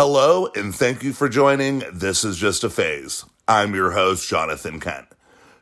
[0.00, 3.24] Hello, and thank you for joining This Is Just a Phase.
[3.48, 5.08] I'm your host, Jonathan Kent.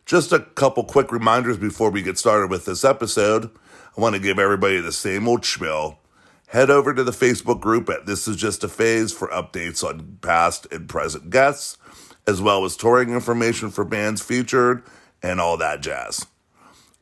[0.05, 3.51] Just a couple quick reminders before we get started with this episode.
[3.97, 6.01] I want to give everybody the same old spiel.
[6.49, 10.19] Head over to the Facebook group at This Is Just a Phase for updates on
[10.21, 11.79] past and present guests,
[12.27, 14.83] as well as touring information for bands featured
[15.23, 16.27] and all that jazz.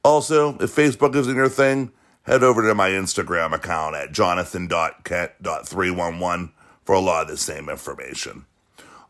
[0.05, 1.91] Also, if Facebook isn't your thing,
[2.23, 6.53] head over to my Instagram account at jonathan.kent.311
[6.85, 8.47] for a lot of the same information.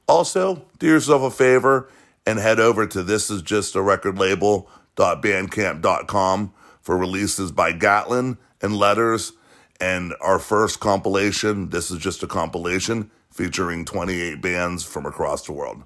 [0.07, 1.89] Also, do yourself a favor
[2.27, 8.77] and head over to this is just a record label.bandcamp.com for releases by Gatlin and
[8.77, 9.33] Letters
[9.81, 11.71] and our first compilation.
[11.71, 15.83] This is just a compilation featuring 28 bands from across the world.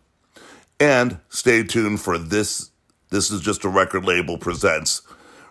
[0.79, 2.71] And stay tuned for this.
[3.11, 5.03] This is just a record label presents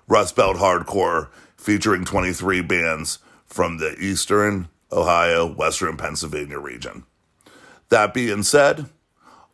[0.08, 7.06] Rust Belt Hardcore featuring 23 bands from the Eastern Ohio, Western Pennsylvania region.
[7.90, 8.88] That being said,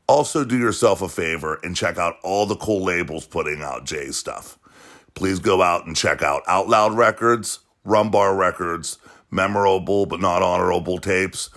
[0.08, 4.12] also do yourself a favor and check out all the cool labels putting out J
[4.12, 4.58] stuff.
[5.14, 8.98] Please go out and check out Out Loud Records, Rum Bar Records,
[9.30, 11.50] Memorable but Not Honorable Tapes,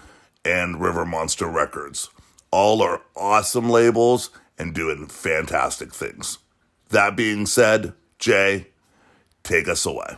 [0.45, 2.11] and River Monster Records.
[2.51, 6.39] All are awesome labels and doing fantastic things.
[6.91, 8.69] That being said, Jay,
[9.43, 10.17] take us away.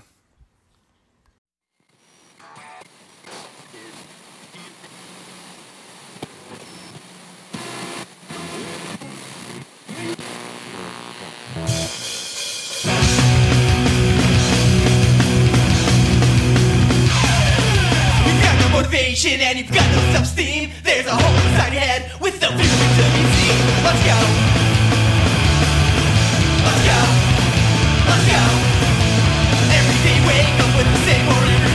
[18.99, 20.71] Motivation and you've got no self-esteem.
[20.83, 23.59] There's a hole inside your head with no feeling to be seen.
[23.87, 24.19] Let's go.
[26.67, 27.01] Let's go.
[28.11, 28.43] Let's go.
[29.79, 31.68] Every day wake up with the same morning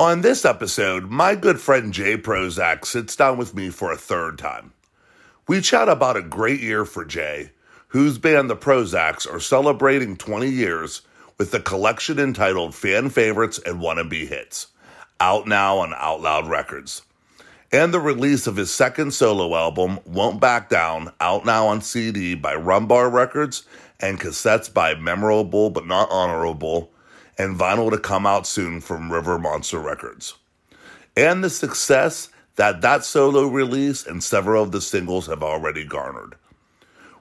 [0.00, 4.38] On this episode, my good friend Jay Prozac sits down with me for a third
[4.38, 4.72] time.
[5.48, 7.50] We chat about a great year for Jay,
[7.88, 11.02] whose band the Prozacs are celebrating 20 years
[11.36, 14.68] with a collection entitled Fan Favorites and Wannabe Hits,
[15.18, 17.02] out now on Out Loud Records.
[17.72, 22.36] And the release of his second solo album, Won't Back Down, out now on CD
[22.36, 23.64] by Rum Bar Records
[23.98, 26.92] and cassettes by Memorable But Not Honorable,
[27.38, 30.34] and vinyl to come out soon from River Monster Records.
[31.16, 36.34] And the success that that solo release and several of the singles have already garnered.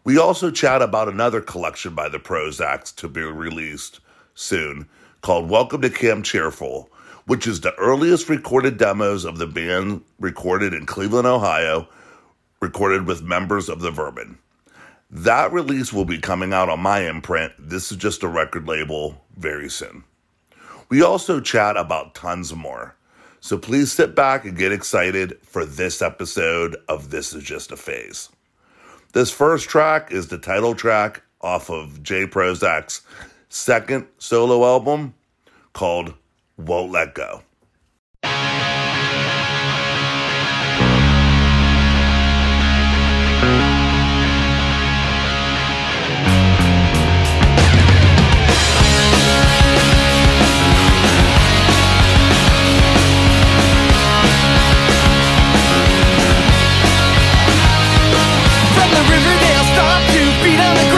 [0.04, 4.00] We also chat about another collection by the Prozacs to be released
[4.34, 4.88] soon
[5.22, 6.90] called Welcome to Camp Cheerful,
[7.26, 11.88] which is the earliest recorded demos of the band recorded in Cleveland, Ohio,
[12.62, 14.38] recorded with members of the Vermin.
[15.10, 17.54] That release will be coming out on my imprint.
[17.58, 20.04] This is just a record label very soon.
[20.90, 22.96] We also chat about tons more.
[23.40, 27.78] So please sit back and get excited for this episode of This Is Just a
[27.78, 28.30] Phase.
[29.14, 33.02] This first track is the title track off of Jay Prozac's
[33.48, 35.14] second solo album
[35.72, 36.14] called
[36.58, 37.44] Won't Let Go.
[60.48, 60.97] Feet on the ground,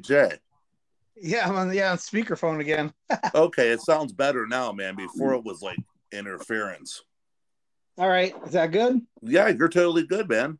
[0.00, 0.38] Jay.
[1.16, 2.92] Yeah, I'm on yeah, on speakerphone again.
[3.34, 4.96] Okay, it sounds better now, man.
[4.96, 5.78] Before it was like
[6.12, 7.02] interference.
[7.98, 8.34] All right.
[8.46, 9.00] Is that good?
[9.20, 10.58] Yeah, you're totally good, man.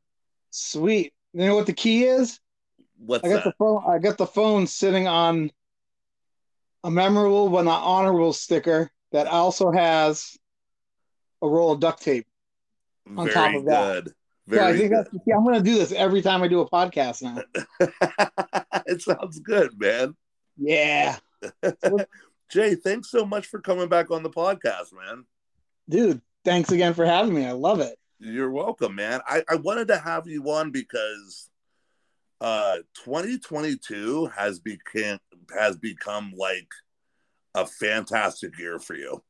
[0.50, 1.12] Sweet.
[1.32, 2.38] You know what the key is?
[2.98, 5.50] What's I got the phone I got the phone sitting on
[6.84, 10.36] a memorable but not honorable sticker that also has
[11.42, 12.26] a roll of duct tape.
[13.06, 14.04] on Very top of that.
[14.04, 14.14] good.
[14.50, 14.90] Yeah, I think.
[14.90, 17.42] That's, yeah, I'm gonna do this every time I do a podcast now.
[18.86, 20.14] it sounds good, man.
[20.56, 21.16] Yeah.
[22.50, 25.24] Jay, thanks so much for coming back on the podcast, man.
[25.88, 27.46] Dude, thanks again for having me.
[27.46, 27.96] I love it.
[28.18, 29.20] You're welcome, man.
[29.26, 31.48] I, I wanted to have you on because
[32.40, 35.18] uh 2022 has become
[35.56, 36.68] has become like
[37.54, 39.22] a fantastic year for you.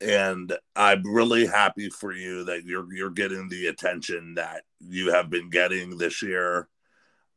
[0.00, 5.28] And I'm really happy for you that you're you're getting the attention that you have
[5.30, 6.68] been getting this year.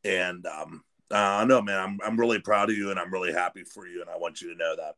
[0.04, 3.64] And um uh no man, I'm I'm really proud of you and I'm really happy
[3.64, 4.94] for you and I want you to know that.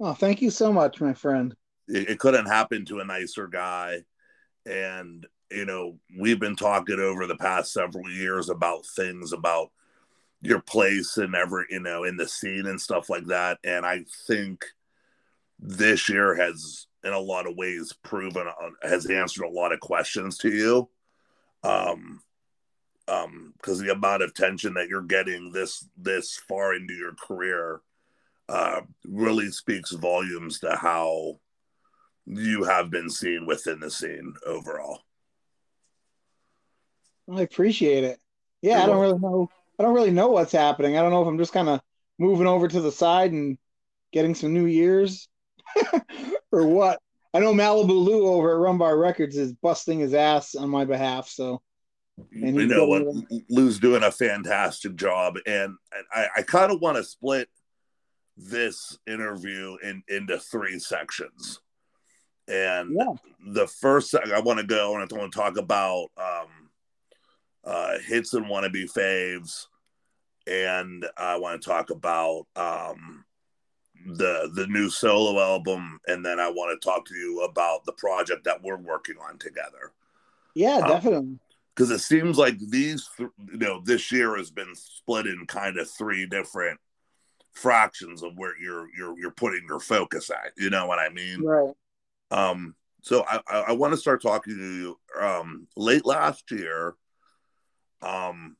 [0.00, 1.54] Oh, thank you so much, my friend.
[1.88, 3.98] it, it couldn't happen to a nicer guy
[4.66, 9.70] and you know we've been talking over the past several years about things about
[10.40, 14.02] your place and every you know in the scene and stuff like that and i
[14.26, 14.64] think
[15.58, 19.80] this year has in a lot of ways proven uh, has answered a lot of
[19.80, 20.88] questions to you
[21.62, 22.20] um
[23.08, 27.80] um because the amount of tension that you're getting this this far into your career
[28.48, 31.38] uh really speaks volumes to how
[32.26, 35.00] you have been seen within the scene overall.
[37.32, 38.18] I appreciate it.
[38.62, 39.48] Yeah, I You're don't really know.
[39.78, 40.96] I don't really know what's happening.
[40.96, 41.80] I don't know if I'm just kind of
[42.18, 43.58] moving over to the side and
[44.12, 45.28] getting some new years
[46.52, 47.00] or what.
[47.32, 50.84] I know Malibu Lou over at Rum Bar Records is busting his ass on my
[50.84, 51.28] behalf.
[51.28, 51.62] So
[52.32, 53.02] And you know what
[53.50, 55.76] Lou's doing a fantastic job, and,
[56.12, 57.48] I, I kind of want to split
[58.36, 61.60] this interview in into three sections.
[62.46, 63.14] And yeah,
[63.46, 66.70] the first I want to go and I want to talk about um,
[67.64, 69.66] uh, hits and wannabe faves,
[70.46, 73.24] and I want to talk about um,
[74.06, 77.92] the the new solo album, and then I want to talk to you about the
[77.92, 79.92] project that we're working on together
[80.54, 81.38] yeah, Um, definitely.
[81.74, 85.78] because it seems like these th- you know this year has been split in kind
[85.78, 86.78] of three different
[87.52, 91.44] fractions of where you're you're you're putting your focus at you know what i mean
[91.44, 91.72] Right.
[92.32, 96.96] um so i i, I want to start talking to you um late last year
[98.02, 98.56] um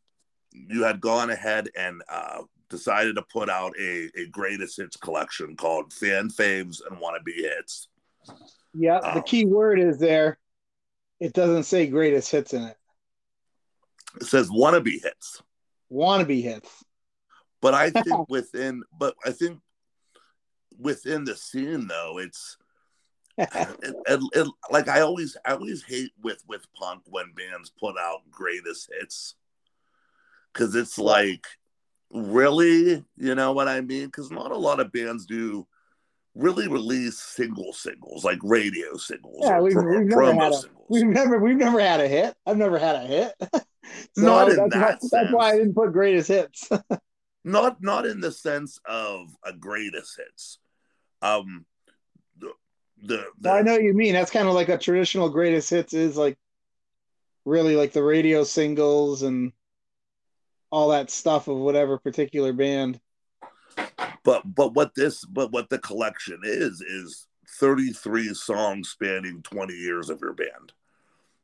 [0.53, 2.43] you had gone ahead and uh
[2.75, 7.89] decided to put out a, a greatest hits collection called fan faves and wannabe hits
[8.75, 10.39] Yeah, the Um, key word is there.
[11.21, 12.77] It doesn't say greatest hits in it.
[14.21, 15.43] it says wannabe hits
[15.93, 16.85] Wannabe hits.
[17.61, 19.61] But I think within, but I think
[20.79, 22.57] within the scene though, it's
[23.39, 27.97] it, it, it- like I always, I always hate with with punk when bands put
[27.99, 29.35] out greatest hits
[30.53, 31.47] because it's like
[32.11, 34.07] really, you know what I mean?
[34.07, 35.67] Because not a lot of bands do
[36.35, 40.87] really release single singles like radio singles Yeah, we've- pro- we've never had a- singles.
[40.89, 42.35] We've never we've never had a hit.
[42.45, 43.33] I've never had a hit.
[44.17, 46.69] So Not in that's that why, That's why I didn't put greatest hits.
[47.45, 50.59] not not in the sense of a greatest hits.
[51.23, 51.65] Um,
[52.39, 52.51] the
[53.03, 54.15] the, the I know what you mean.
[54.15, 56.39] That's kind of like a traditional greatest hits is like
[57.45, 59.53] really like the radio singles and
[60.75, 62.99] all that stuff of whatever particular band.
[64.25, 67.29] but but what this but what the collection is is
[67.61, 70.73] 33 songs spanning 20 years of your band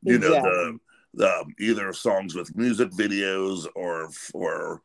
[0.02, 0.78] you know the
[1.14, 4.82] the either songs with music videos or or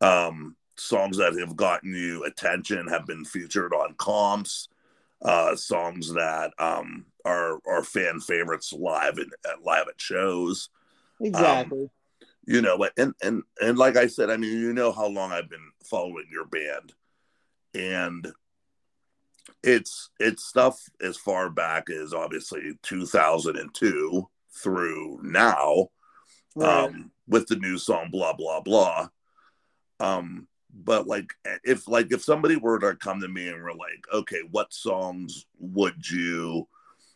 [0.00, 4.68] um songs that have gotten you attention have been featured on comps
[5.22, 10.68] uh songs that um are are fan favorites live and at live at shows
[11.22, 11.90] Exactly.
[12.50, 15.48] You know and and and like i said i mean you know how long i've
[15.48, 16.92] been following your band
[17.74, 18.32] and
[19.62, 24.28] it's it's stuff as far back as obviously 2002
[24.60, 25.86] through now
[26.56, 26.86] right.
[26.86, 29.06] um with the new song blah blah blah
[30.00, 34.04] um but like if like if somebody were to come to me and were like
[34.12, 36.66] okay what songs would you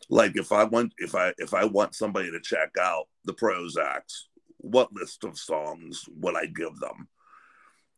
[0.09, 4.27] like if i want if i if i want somebody to check out the prozacs
[4.65, 7.09] what list of songs would i give them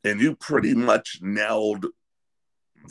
[0.05, 1.87] and you pretty much nailed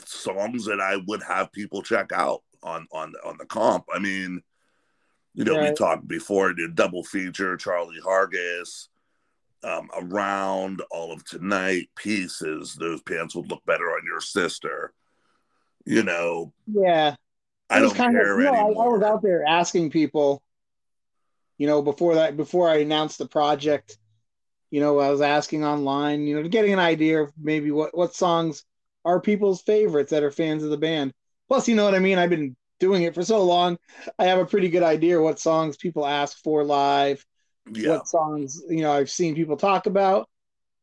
[0.04, 4.42] songs that i would have people check out on on on the comp i mean
[5.34, 8.88] you know we talked before the double feature charlie hargis
[9.64, 12.74] um, around all of tonight pieces.
[12.74, 14.92] Those pants would look better on your sister.
[15.84, 17.16] You know, Yeah.
[17.68, 18.84] I was don't kind of- care you know, I-.
[18.84, 20.40] I, was out there asking people,
[21.58, 23.98] you know, before that, before I announced the project,
[24.70, 28.14] you know, I was asking online, you know, getting an idea of maybe what what
[28.14, 28.64] songs
[29.04, 31.12] are people's favorites that are fans of the band.
[31.48, 32.18] Plus, you know what I mean.
[32.18, 33.78] I've been doing it for so long,
[34.18, 37.24] I have a pretty good idea what songs people ask for live,
[37.70, 40.28] yeah, what songs you know I've seen people talk about,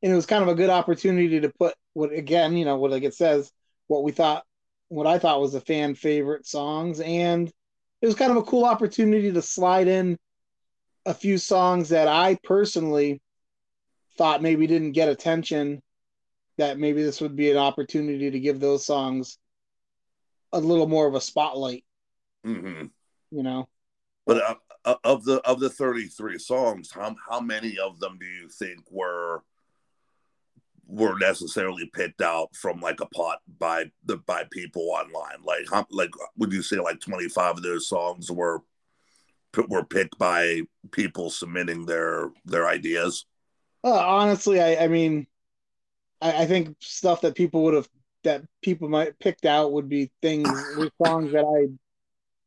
[0.02, 2.92] and it was kind of a good opportunity to put what again, you know, what
[2.92, 3.52] like it says,
[3.88, 4.44] what we thought,
[4.90, 7.52] what I thought was the fan favorite songs, and
[8.02, 10.18] it was kind of a cool opportunity to slide in
[11.06, 13.22] a few songs that I personally
[14.18, 15.82] thought maybe didn't get attention.
[16.58, 19.40] That maybe this would be an opportunity to give those songs
[20.52, 21.84] a little more of a spotlight,
[22.44, 22.86] hmm
[23.32, 23.68] you know.
[24.26, 24.56] But uh,
[24.86, 28.50] uh, of the of the thirty three songs, how how many of them do you
[28.50, 29.44] think were
[30.86, 35.42] were necessarily picked out from like a pot by the by people online?
[35.44, 38.62] Like how like would you say like twenty five of those songs were
[39.70, 43.26] were picked by people submitting their their ideas?
[43.84, 45.28] Uh, honestly, I, I mean,
[46.22, 47.90] I, I think stuff that people would have
[48.24, 51.72] that people might picked out would be things with songs that I,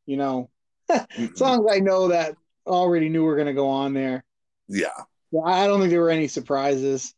[0.05, 0.49] you know,
[0.89, 1.37] Mhm.
[1.37, 2.35] songs I know that
[2.65, 4.23] already knew were going to go on there.
[4.67, 4.89] Yeah.
[5.31, 7.13] Yeah, I don't think there were any surprises.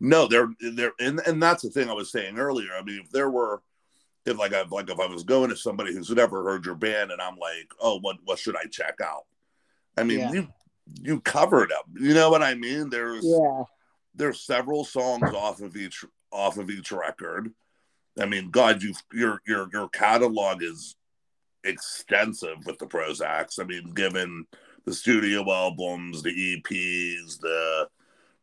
[0.00, 2.70] No, they're they're and, and that's the thing I was saying earlier.
[2.72, 3.62] I mean, if there were
[4.26, 7.10] if like I like if I was going to somebody who's never heard your band
[7.10, 9.24] and I'm like, oh, what what should I check out?
[9.96, 10.32] I mean, Yeah.
[10.32, 10.48] you
[11.00, 12.02] you covered them.
[12.02, 12.90] You know what I mean?
[12.90, 13.64] There's Yeah,
[14.14, 17.52] there's several songs off of each off of each record.
[18.20, 20.96] I mean, God, you your your your catalog is
[21.64, 23.60] extensive with the Prozacs.
[23.60, 24.46] I mean, given
[24.84, 27.88] the studio albums, the EPs, the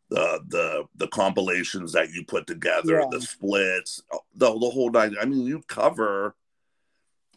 [0.09, 3.07] the the the compilations that you put together, Yeah.
[3.11, 4.01] the splits,
[4.35, 5.15] the the whole nine.
[5.21, 6.35] I mean, you cover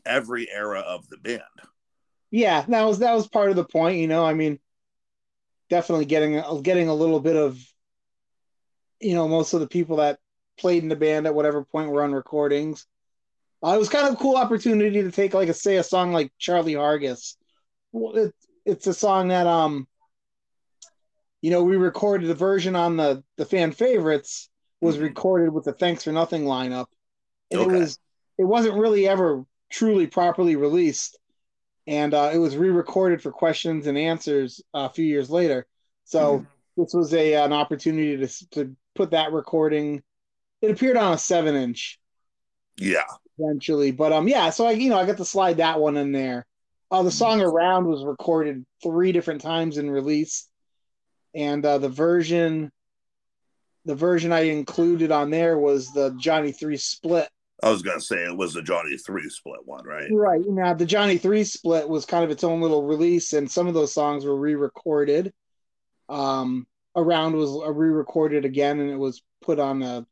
[0.06, 1.42] every era of the band.
[2.30, 3.98] yeah, that was that was part of the point.
[3.98, 4.58] You know, I mean,
[5.70, 7.58] definitely getting getting a little bit of,
[9.00, 10.18] you know, most of the people that
[10.58, 12.86] played in the band at whatever point were on recordings.
[13.64, 16.12] Uh, it was kind of a cool opportunity to take like a say a song
[16.12, 17.36] like Charlie Hargis.
[17.92, 19.86] Well, it, it's a song that um,
[21.42, 25.00] you know, we recorded the version on the the fan favorites was Mhm.
[25.00, 26.86] recorded with the Thanks for Nothing lineup,
[27.50, 27.62] and Okay.
[27.62, 27.98] it was
[28.38, 31.18] it wasn't really ever truly properly released,
[31.86, 35.66] and uh, it was re-recorded for questions and answers uh, a few years later.
[36.04, 36.46] So Mhm.
[36.76, 40.02] this was a an opportunity to to put that recording.
[40.62, 42.00] It appeared on a seven inch
[42.76, 43.04] Yeah,
[43.38, 43.90] eventually.
[43.90, 44.50] But um, yeah.
[44.50, 46.46] So I, you know, I got to slide that one in there.
[46.90, 50.50] Uh, the song "Around" was recorded three different times and released,
[51.34, 52.70] and uh, the version,
[53.84, 57.28] the version I included on there was the Johnny Three split.
[57.62, 60.08] I was gonna say it was the Johnny Three split one, right?
[60.10, 63.66] Right now, the Johnny Three split was kind of its own little release, and some
[63.66, 65.32] of those songs were re-recorded.
[66.08, 70.06] Um, "Around" was re-recorded again, and it was put on the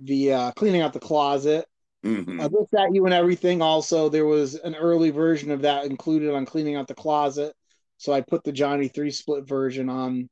[0.00, 1.66] the uh, cleaning out the closet.
[2.02, 3.60] hmm Uh, this, that, you, and everything.
[3.62, 7.54] Also, there was an early version of that included on cleaning out the closet.
[8.00, 10.30] So I put the Johnny Three split version on,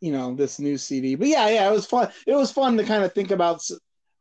[0.00, 1.14] you know, this new CD.
[1.14, 2.10] But yeah, yeah, it was fun.
[2.26, 3.62] It was fun to kind of think about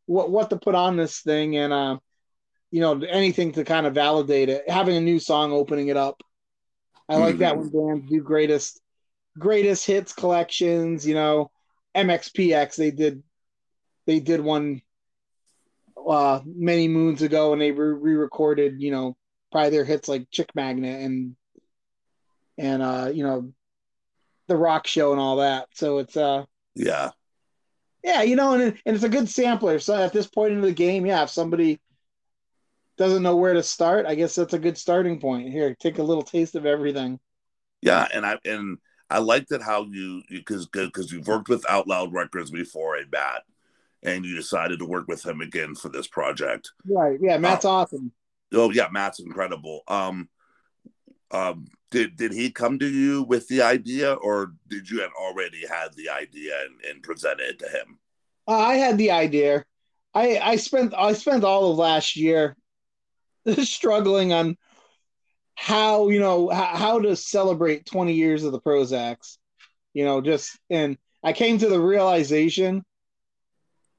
[0.06, 1.98] what what to put on this thing, and uh,
[2.70, 4.70] you know, anything to kind of validate it.
[4.70, 6.22] Having a new song opening it up.
[7.10, 8.80] I like that when bands do greatest
[9.40, 11.08] greatest hits collections.
[11.08, 11.50] You know,
[11.96, 13.24] MXPX they did
[14.06, 14.84] they did one
[16.08, 19.16] uh many moons ago and they re- re-recorded you know
[19.52, 21.36] probably their hits like chick magnet and
[22.58, 23.52] and uh you know
[24.48, 25.68] the rock show and all that.
[25.74, 26.46] So it's uh
[26.76, 27.12] Yeah,
[28.04, 29.80] yeah you know and, and it's a good sampler.
[29.80, 31.80] So at this point in the game yeah if somebody
[32.98, 35.50] doesn't know where to start i guess that's a good starting point.
[35.50, 37.20] Here take a little taste of everything.
[37.82, 38.78] Yeah, and I and
[39.10, 43.12] I liked it how you because because you've worked with Out Loud Records before at
[43.12, 43.44] Matt,
[44.04, 46.72] and you decided to work with him again for this project.
[46.86, 48.12] right yeah matt's awesome.
[48.54, 49.82] Oh yeah, Matt's incredible.
[49.88, 50.30] Um,
[51.32, 55.66] um, did did he come to you with the idea, or did you had already
[55.68, 58.00] had the idea and, and presented it to him?
[58.48, 59.64] Uh, I had the idea.
[60.14, 62.58] I I spent I spent all of last year
[63.62, 64.58] struggling on
[65.54, 69.38] how you know how, how to celebrate 20 years of the Prozacs.
[69.94, 72.84] You know, just and I came to the realization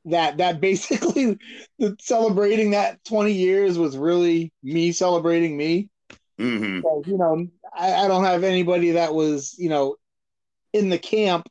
[0.07, 1.38] that that basically
[1.78, 5.90] the celebrating that 20 years was really me celebrating me.
[6.38, 9.97] Hmm So, you know, I, I don't have anybody that was you know
[10.73, 11.49] in the camp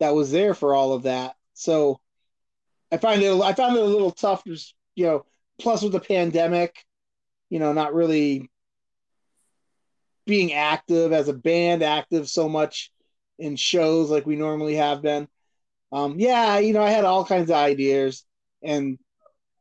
[0.00, 1.34] that was there for all of that.
[1.54, 2.00] So
[2.92, 5.26] I find it I found it a little tough, just you know.
[5.58, 6.84] Plus, with the pandemic,
[7.48, 8.50] you know, not really
[10.26, 12.90] being active as a band, active so much
[13.38, 15.28] in shows like we normally have been.
[15.92, 18.24] Um, yeah, you know, I had all kinds of ideas,
[18.62, 18.98] and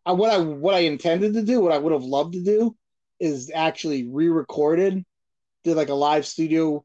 [0.06, 2.76] I, what I what I intended to do, what I would have loved to do,
[3.20, 5.04] is actually re-recorded,
[5.64, 6.84] did like a live studio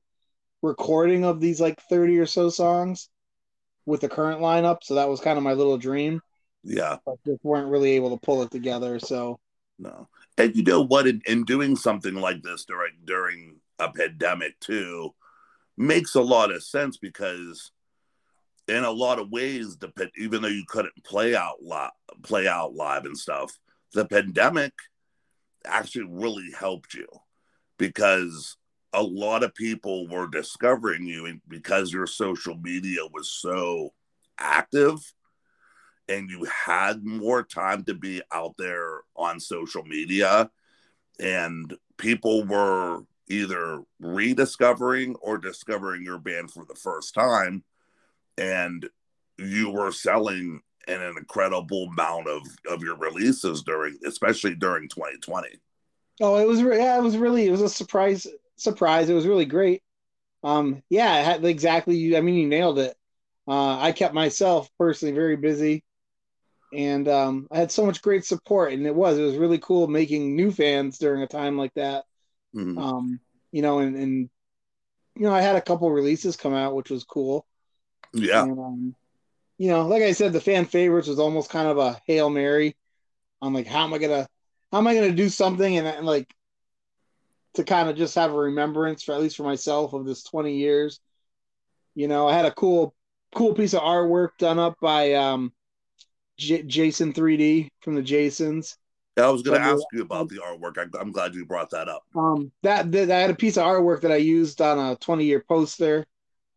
[0.63, 3.09] recording of these like thirty or so songs
[3.87, 4.79] with the current lineup.
[4.83, 6.21] So that was kind of my little dream,
[6.63, 8.99] Yeah, but just weren't really able to pull it together.
[8.99, 9.41] So
[9.79, 10.09] no.
[10.39, 11.07] And you know what?
[11.07, 15.15] In, in doing something like this during during a pandemic too,
[15.77, 17.73] makes a lot of sense because
[18.69, 21.91] in a lot of ways, the even though you couldn't play out li-
[22.23, 23.59] play out live and stuff,
[23.95, 24.73] the pandemic
[25.65, 27.07] actually really helped you
[27.79, 28.57] because
[28.93, 33.93] a lot of people were discovering you and because your social media was so
[34.39, 34.99] active
[36.09, 40.51] and you had more time to be out there on social media
[41.21, 47.63] and people were either rediscovering or discovering your band for the first time
[48.37, 48.89] and
[49.39, 50.61] you were selling
[50.93, 55.59] an incredible amount of of your releases during especially during 2020
[56.21, 58.27] Oh, it was yeah, it was really it was a surprise
[58.57, 59.09] surprise.
[59.09, 59.83] It was really great.
[60.45, 61.97] Um, yeah, it had exactly.
[61.97, 62.97] You, I mean, you nailed it.
[63.49, 65.85] Uh, I kept myself personally very busy,
[66.75, 69.89] and um, I had so much great support, and it was it was really cool
[69.89, 72.05] making new fans during a time like that.
[72.53, 72.83] Mhm.
[72.83, 73.21] Um,
[73.53, 74.31] you know, and and
[75.17, 77.47] you know, I had a couple releases come out, which was cool.
[78.13, 78.97] yeah And, um,
[79.61, 82.75] you know, like I said, the fan favorites was almost kind of a hail mary.
[83.43, 84.27] I'm like, how am I gonna,
[84.73, 86.35] how am I gonna do something and, and like
[87.55, 90.57] to kind of just have a remembrance for at least for myself of this 20
[90.57, 90.99] years.
[91.95, 92.95] You know, I had a cool,
[93.35, 95.53] cool piece of artwork done up by um,
[96.39, 98.79] J- Jason 3D from the Jasons.
[99.19, 101.87] i was going to ask you about the artwork I, i'm glad you brought that
[101.91, 104.97] up Um, that, that I had a piece of artwork that I used on a
[104.97, 106.07] 20 year poster.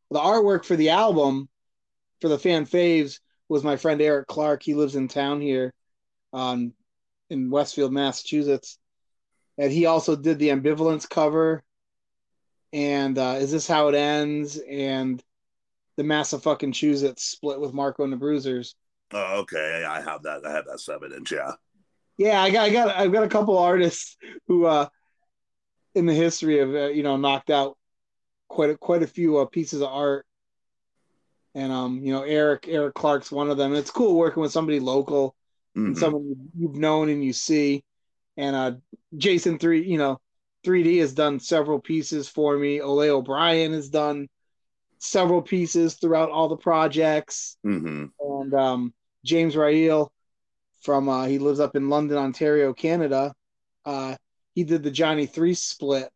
[0.10, 1.50] The artwork for the album
[2.24, 4.64] for the fan faves was my friend Eric Clark.
[4.64, 5.74] He lives in town here,
[6.32, 6.72] um,
[7.30, 8.78] in Westfield, Massachusetts,
[9.58, 11.64] and he also did the ambivalence cover.
[12.72, 14.58] And uh, is this how it ends?
[14.58, 15.22] And
[15.98, 18.74] the massive fucking choose it split with Marco and the Bruisers.
[19.12, 21.54] oh, okay i have that i have that seven inch yeah
[22.18, 24.88] Yeah, I got, I got, I've got a couple artists who, uh,
[25.96, 27.78] in the history of, uh, you know, knocked out
[28.48, 30.26] quite a, quite a few uh, pieces of art.
[31.56, 33.74] And um, you know, Eric Eric Clark's one of them.
[33.76, 35.36] It's cool working with somebody local
[35.76, 36.00] and Mhm.
[36.00, 37.84] someone you- you've known and you see.
[38.38, 38.72] And uh,
[39.16, 40.20] Jason three, you know,
[40.64, 42.82] 3D has done several pieces for me.
[42.82, 44.30] Ole O'Brien has done
[44.98, 48.12] several pieces throughout all the projects Mhm.
[48.20, 48.94] and um,
[49.26, 50.12] James Rael
[50.82, 53.34] from uh, he lives up in London, Ontario, Canada.
[53.86, 54.16] Uh,
[54.56, 56.10] he did the Johnny Three split,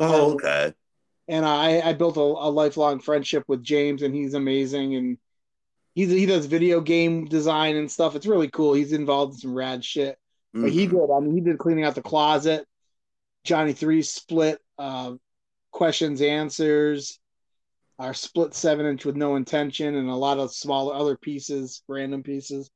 [0.00, 0.74] oh Um, okay
[1.28, 4.94] and I, I built a, a lifelong friendship with James, and he's amazing.
[4.96, 5.18] And
[5.94, 8.16] he's he does video game design and stuff.
[8.16, 8.74] It's really cool.
[8.74, 10.18] He's involved in some rad shit.
[10.60, 10.90] But he Mhm.
[10.90, 11.10] did.
[11.14, 12.66] I mean, he did cleaning out the closet,
[13.44, 15.14] Johnny Three split, uh,
[15.72, 17.18] questions answers,
[17.98, 22.22] our split seven inch with no intention, and a lot of smaller other pieces, random
[22.22, 22.70] pieces.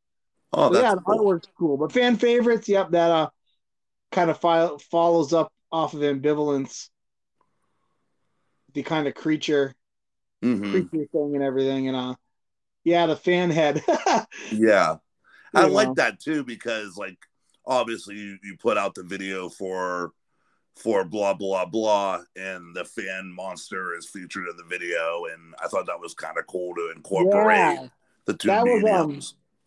[0.53, 1.19] oh So, that's yeah, the cool.
[1.19, 1.77] artwork's cool.
[1.77, 3.31] But fan favorites, yep, that uh
[4.13, 6.91] kind of file, follows up off of ambivalence,
[8.75, 9.75] the kind of creature
[10.45, 10.71] Mhm.
[10.71, 12.15] creature thing and everything, and uh,
[12.85, 13.83] yeah, the fan head.
[14.53, 14.97] yeah
[15.55, 15.95] i You like know.
[15.95, 17.19] that too because like
[17.67, 20.13] obviously you, you put out the video for
[20.77, 25.67] for blah blah blah and the fan monster is featured in the video and i
[25.69, 27.89] thought that was kind of cool to incorporate Yeah.
[28.27, 29.21] the two That was, um,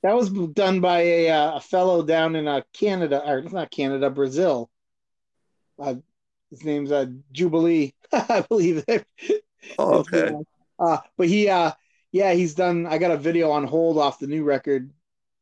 [0.04, 3.72] That was done by a, uh, a fellow down in uh, Canada, or it's not
[3.72, 4.70] Canada, Brazil.
[5.78, 5.96] Uh,
[6.50, 7.94] his name's uh, Jubilee,
[8.30, 8.84] I believe.
[9.78, 10.38] oh okay
[10.80, 11.72] Uh, but he, uh,
[12.12, 12.86] yeah, he's done.
[12.88, 14.92] I got a video on hold off the new record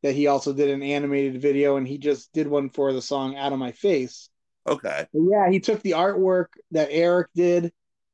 [0.02, 3.36] that he also did an animated video, and he just did one for the song
[3.36, 4.28] "Out of My Face."
[4.66, 7.72] okay But yeah, he took the artwork that Eric did,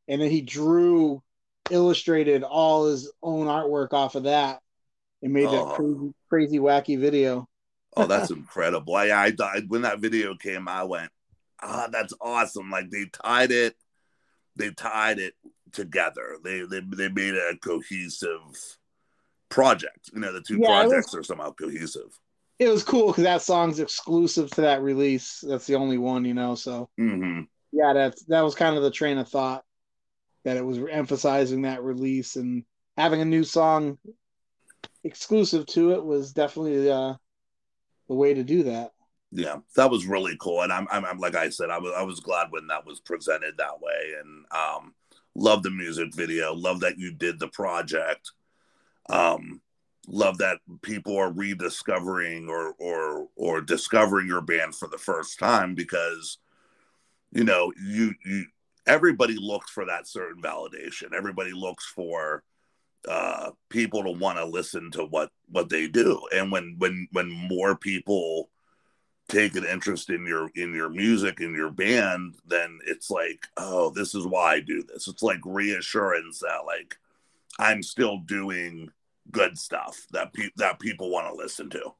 [0.08, 1.22] and then he drew,
[1.70, 4.62] illustrated all his own artwork off of that,
[5.22, 5.74] and made that Oh.
[5.74, 7.48] crazy, crazy, wacky video.
[7.96, 11.10] oh that's incredible I, I I when that video came i went
[11.62, 13.76] ah that's awesome like they tied it
[14.56, 15.34] they tied it
[15.72, 18.78] together they they, they made a cohesive
[19.48, 22.18] project you know the two Yeah, it was- projects are somehow cohesive
[22.58, 25.44] It was cool because that song's exclusive to that release.
[25.46, 26.54] That's the only one, you know.
[26.54, 27.42] So hmm
[27.72, 29.62] yeah, that's that was kind of the train of thought.
[30.44, 32.64] that it was emphasizing that release and
[32.96, 33.98] having a new song
[35.04, 37.14] exclusive to it was definitely uh,
[38.08, 38.92] the way to do that.
[39.32, 42.02] Yeah, that was really cool, and I'm, I'm, I'm like I said, I was, I
[42.02, 44.94] was glad when that was presented that way, and um,
[45.34, 48.30] love the music video, love that you did the project,
[49.10, 49.60] um,
[50.06, 55.74] love that people are rediscovering or or or discovering your band for the first time
[55.74, 56.38] because,
[57.32, 58.44] you know, you you
[58.86, 62.44] everybody looks for that certain validation, everybody looks for
[63.08, 67.30] uh people to want to listen to what what they do and when when when
[67.30, 68.50] more people
[69.28, 73.90] take an interest in your in your music and your band then it's like oh
[73.90, 75.08] this is why i do this.
[75.08, 76.96] It's like reassurance that like
[77.58, 78.90] i'm still doing
[79.32, 81.94] good stuff that pe- that people want to listen to.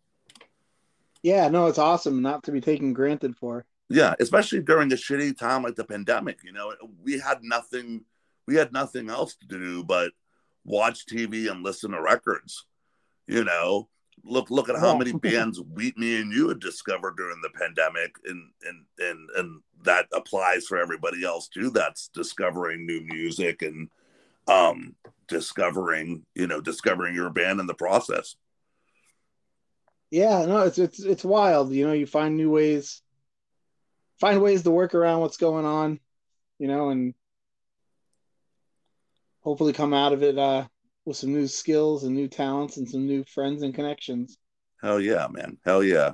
[1.23, 3.65] Yeah, no, it's awesome not to be taken granted for.
[3.89, 8.05] yeah especially during a shitty time like the pandemic you know we had nothing
[8.47, 10.13] we had nothing else to do but
[10.65, 12.67] watch tv and listen to records
[13.27, 13.89] you know
[14.25, 14.99] look look at how Yeah.
[14.99, 19.61] many bands we me and you had discovered during the pandemic and and and and
[19.85, 23.89] that applies for everybody else too that's discovering new music and
[24.49, 24.95] um
[25.29, 28.37] discovering you know discovering your band in the process
[30.11, 31.73] Yeah, no, it's it's it's wild.
[31.73, 33.03] You know, you find new ways,
[34.21, 35.99] find ways to work around what's going on,
[36.59, 37.13] you know, and
[39.41, 40.67] hopefully come out of it uh,
[41.07, 44.39] with some new skills and new talents and some new friends and connections.
[44.83, 46.13] hell yeah man hell yeah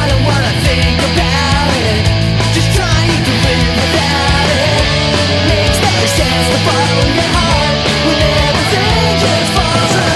[0.00, 2.02] I don't wanna think about it.
[2.54, 4.82] Just trying to live without it.
[5.50, 10.07] Makes no sense to follow your heart when everything just falls apart.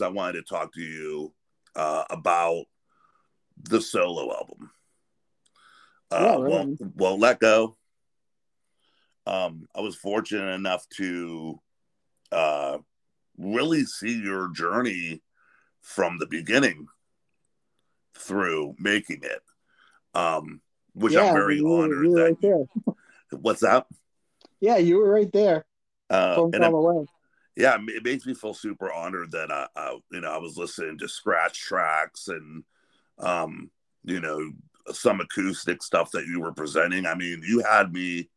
[0.00, 1.32] I wanted to talk to you
[1.74, 2.64] uh about
[3.62, 4.70] the solo album
[6.10, 7.76] uh Yeah, won't, won't let go
[9.26, 11.60] um i was fortunate enough to
[12.32, 12.78] uh
[13.38, 15.22] really see your journey
[15.80, 16.86] from the beginning
[18.14, 19.42] through making it
[20.14, 20.60] um
[20.94, 22.64] which i'm very you honored you were that right there.
[23.40, 23.88] what's up?
[24.60, 25.66] Yeah, you were right there.
[26.08, 27.06] uh Phone and I'm- away.
[27.56, 30.98] Yeah, it makes me feel super honored that I, I, you know, I was listening
[30.98, 32.64] to scratch tracks and,
[33.18, 33.70] um,
[34.04, 34.52] you know,
[34.92, 37.06] some acoustic stuff that you were presenting.
[37.06, 38.28] I mean, you had me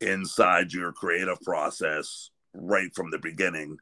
[0.00, 3.78] inside your creative process right from the beginning,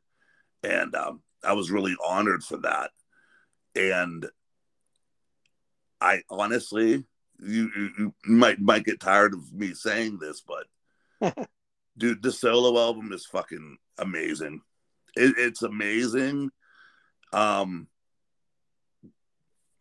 [0.62, 2.90] and um, I was really honored for that.
[3.77, 4.27] And
[6.01, 7.05] I honestly,
[7.38, 10.43] you, you, you might might get tired of me saying this,
[11.21, 11.37] but
[11.99, 14.62] dude, the solo album is fucking amazing.
[15.16, 16.51] It, it's amazing.
[17.33, 17.88] Um,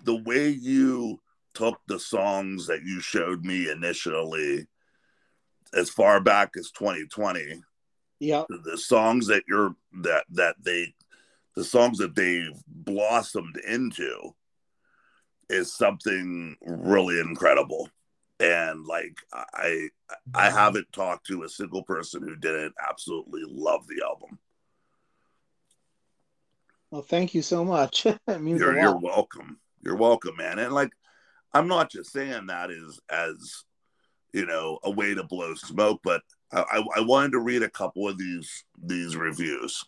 [0.03, 1.19] the way you
[1.53, 4.67] took the songs that you showed me initially,
[5.73, 7.61] as far back as 2020,
[8.19, 8.47] Yep.
[8.49, 10.93] the, the songs that you're that that they
[11.55, 14.35] the songs that they've blossomed into
[15.49, 17.89] is something really incredible
[18.39, 19.17] and like
[19.53, 19.87] i
[20.33, 24.37] i haven't talked to a single person who didn't absolutely love the album
[26.91, 28.05] Well, thank you so much.
[28.27, 30.91] you're you're welcome you're welcome man and like
[31.53, 33.63] i'm not just saying that is as
[34.33, 36.21] you know a way to blow smoke but
[36.51, 39.83] I, I wanted to read a couple of these these reviews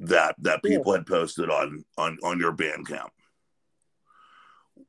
[0.00, 3.10] that that people had posted on on on your Bandcamp.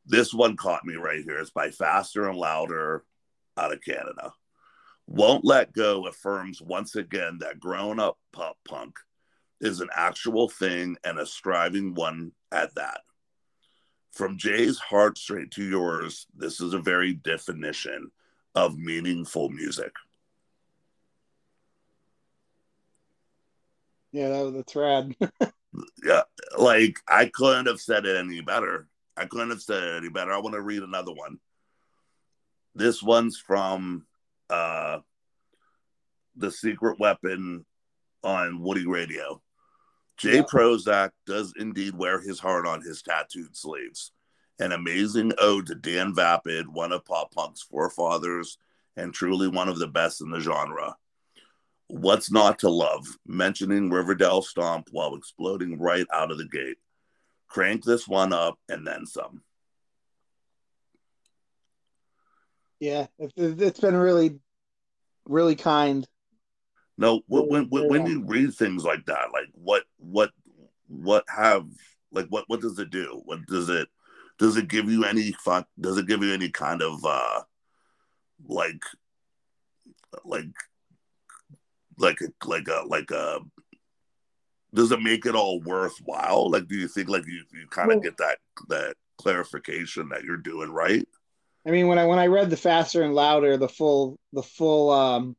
[0.06, 1.38] This one caught me right here.
[1.38, 3.04] It's by Faster and Louder
[3.58, 4.34] out of Canada.
[5.08, 8.98] Won't Let Go affirms once again that grown up pop punk
[9.62, 13.02] is an actual thing and a striving one at that.
[14.12, 18.12] From Jay's heart straight to yours, this is a very definition
[18.56, 19.94] of meaningful music.
[24.12, 25.16] Yeah, that, that's rad.
[26.04, 26.24] yeah,
[26.58, 28.90] like I couldn't have said it any better.
[29.16, 30.34] I couldn't have said it any better.
[30.34, 31.40] I want to read another one.
[32.76, 34.06] This one's from
[34.50, 35.00] uh
[36.36, 37.66] the secret weapon
[38.24, 39.42] on Woody Radio.
[40.22, 40.44] Jay Yeah.
[40.44, 44.12] Prozac does indeed wear his heart on his tattooed sleeves.
[44.60, 48.60] An amazing ode to Dan Vapid, one of pop punk's forefathers,
[48.96, 50.96] and truly one of the best in the genre.
[51.88, 53.08] What's not to love?
[53.26, 56.78] Mentioning Riverdale Stomp while exploding right out of the gate.
[57.48, 59.42] Crank this one up and then some.
[62.80, 64.40] yeah, it, it, it's been really,
[65.26, 66.08] really kind.
[67.02, 70.30] No, when when, when you read things like that, like what what
[70.88, 71.66] what have
[72.12, 73.24] like what what does it do?
[73.26, 73.88] What does it
[74.38, 75.68] does it give you any fuck?
[75.80, 77.42] Does it give you any kind of uh
[78.48, 78.84] like
[80.24, 80.46] like
[81.98, 83.40] like a like a like a
[84.72, 86.52] does it make it all worthwhile?
[86.52, 88.38] Like, do you think like you, you kind of Well- get that
[88.70, 91.08] that clarification that you're doing right?
[91.66, 94.92] I mean, when I when I read the faster and louder, the full the full
[94.92, 95.36] um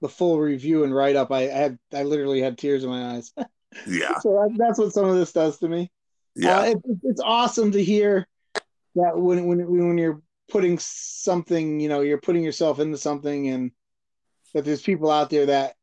[0.00, 3.32] the full review and write up, I, had I literally had tears in my eyes.
[3.86, 5.92] Yeah, so that's what some of this does to me.
[6.34, 8.26] yeah, Uh, it, it's awesome to hear
[8.96, 13.70] that when when when you're putting something, you know, you're putting yourself into something, and
[14.54, 15.74] that there's people out there that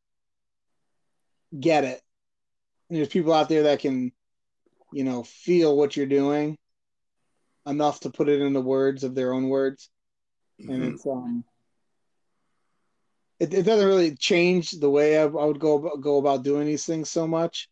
[1.58, 2.02] get it,
[2.90, 4.12] and there's people out there that can,
[4.92, 6.58] you know, feel what you're doing
[7.66, 9.90] enough to put it into words of their own words,
[10.60, 10.94] and Mhm.
[10.96, 11.46] it's um.
[13.40, 16.86] It, it doesn't really change the way I, I would go go about doing these
[16.86, 17.70] things so much,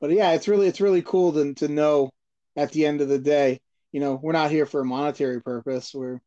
[0.00, 2.10] but yeah, it's really it's really cool to to know
[2.56, 3.60] at the end of the day,
[3.92, 5.92] you know, we're not here for a monetary purpose.
[5.94, 6.20] We're,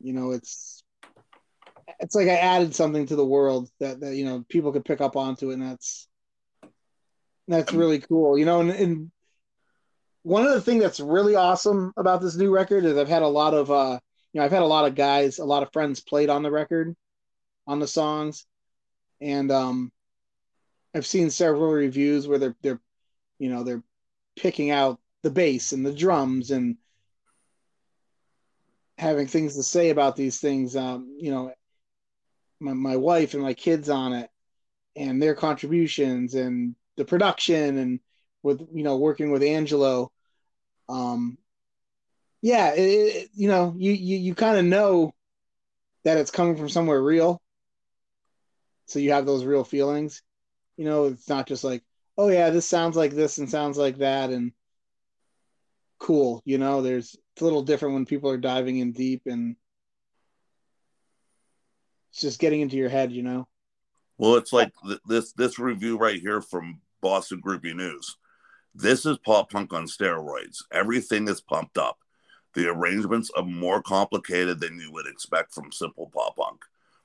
[0.00, 0.82] you know, it's
[2.00, 5.00] it's like I added something to the world that that you know people could pick
[5.00, 6.08] up onto, and that's
[7.48, 8.36] that's really cool.
[8.38, 9.10] You know, and, and
[10.22, 13.28] one of the things that's really awesome about this new record is I've had a
[13.28, 14.00] lot of uh
[14.32, 16.50] you know I've had a lot of guys, a lot of friends played on the
[16.50, 16.94] record,
[17.66, 18.46] on the songs,
[19.20, 19.92] and um
[20.94, 22.80] I've seen several reviews where they're they're
[23.38, 23.82] you know they're
[24.36, 26.76] picking out the bass and the drums and
[28.98, 30.76] having things to say about these things.
[30.76, 31.52] Um, you know,
[32.60, 34.30] my my wife and my kids on it
[34.94, 38.00] and their contributions and the production and
[38.42, 40.10] with you know working with Angelo.
[40.88, 41.36] Um,
[42.42, 45.12] yeah, it, it, you know, you you, you kind of know
[46.04, 47.40] that it's coming from somewhere real,
[48.86, 50.22] so you have those real feelings.
[50.76, 51.82] You know, it's not just like,
[52.18, 54.52] oh yeah, this sounds like this and sounds like that, and
[55.98, 56.42] cool.
[56.44, 59.56] You know, there's it's a little different when people are diving in deep and
[62.10, 63.12] it's just getting into your head.
[63.12, 63.48] You know.
[64.18, 68.16] Well, it's like th- this this review right here from Boston Groupie News.
[68.74, 70.58] This is pop punk on steroids.
[70.70, 71.98] Everything is pumped up.
[72.56, 76.62] The arrangements are more complicated than you would expect from simple pop punk.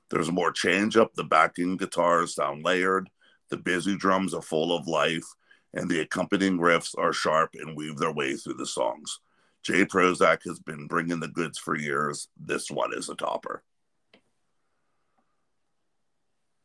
[0.08, 1.12] There's more change up.
[1.14, 3.10] The backing guitars sound layered.
[3.50, 5.26] The busy drums are full of life,
[5.74, 9.20] and the accompanying riffs are sharp and weave their way through the songs.
[9.62, 9.84] J.
[9.84, 12.28] Prozac has been bringing the goods for years.
[12.40, 13.62] This one is a topper.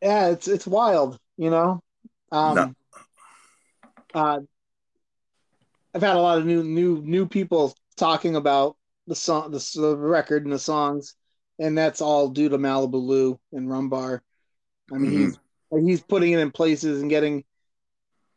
[0.02, 1.82] yeah, it's it's wild, you know.
[2.32, 2.74] Um, No.
[4.14, 4.40] uh,
[5.94, 8.77] I've had a lot of new new new people talking about
[9.08, 11.16] the song, the, the record, and the songs,
[11.60, 14.22] and that's all due to Malibu Lou and Rum Bar.
[14.94, 15.40] I mean, he's
[15.72, 17.44] he's putting it in places and getting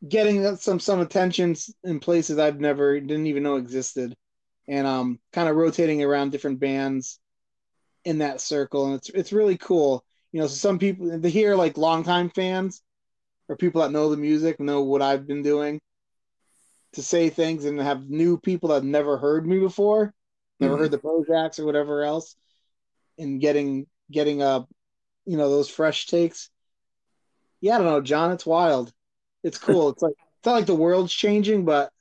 [0.09, 4.17] getting some some attentions in places I've never didn't even know existed,
[4.69, 7.19] and um, kind of rotating around different bands
[8.05, 10.05] in that circle, and it's it's really cool.
[10.33, 12.83] you know, so some people to hear like longtime fans
[13.49, 15.81] or people that know the music know what I've been doing
[16.93, 20.13] to say things and have new people that never heard me before,
[20.61, 20.81] never Mhm.
[20.81, 22.37] heard the Prozacs or whatever else,
[23.19, 24.65] and getting getting uh
[25.25, 26.51] you know those fresh takes.
[27.61, 28.33] Yeah, I don't know, John.
[28.33, 28.93] It's wild.
[29.43, 29.89] It's cool.
[29.91, 31.93] it's like it's not like the world's changing, but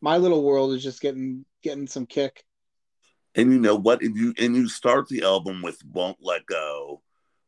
[0.00, 2.44] my little world is just getting getting some kick.
[3.34, 4.02] And you know what?
[4.02, 7.02] And you and you start the album with "Won't Let Go,"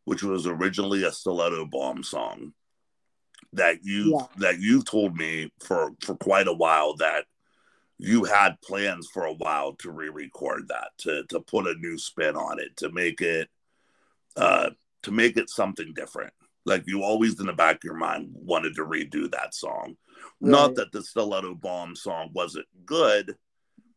[0.04, 2.52] which was originally a Stiletto Bomb song
[3.52, 4.26] that you Yeah.
[4.36, 7.24] that you told me for for quite a while that
[8.02, 12.34] you had plans for a while to re-record that to to put a new spin
[12.34, 13.48] on it to make it
[14.36, 14.70] uh
[15.02, 16.32] to make it something different.
[16.64, 19.96] Like you always in the back of your mind wanted to redo that song.
[20.40, 23.36] Not that the Stiletto Bomb song wasn't good.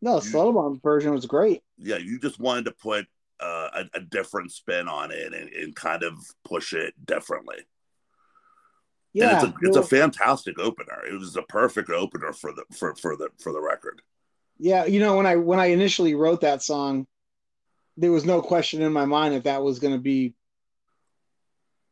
[0.02, 1.62] No, the Slow Bomb version was great.
[1.78, 3.06] yeah, you just wanted to put
[3.40, 7.58] uh, a, a different spin on it and, and kind of push it differently.
[9.14, 11.06] Yeah, and it's a, it's a fantastic opener.
[11.06, 14.02] It was the perfect opener for the for for the for the record.
[14.58, 14.86] yeah.
[14.86, 17.08] You know, when I when I initially wrote that song,
[17.98, 20.34] there was no question in my mind that that was going to be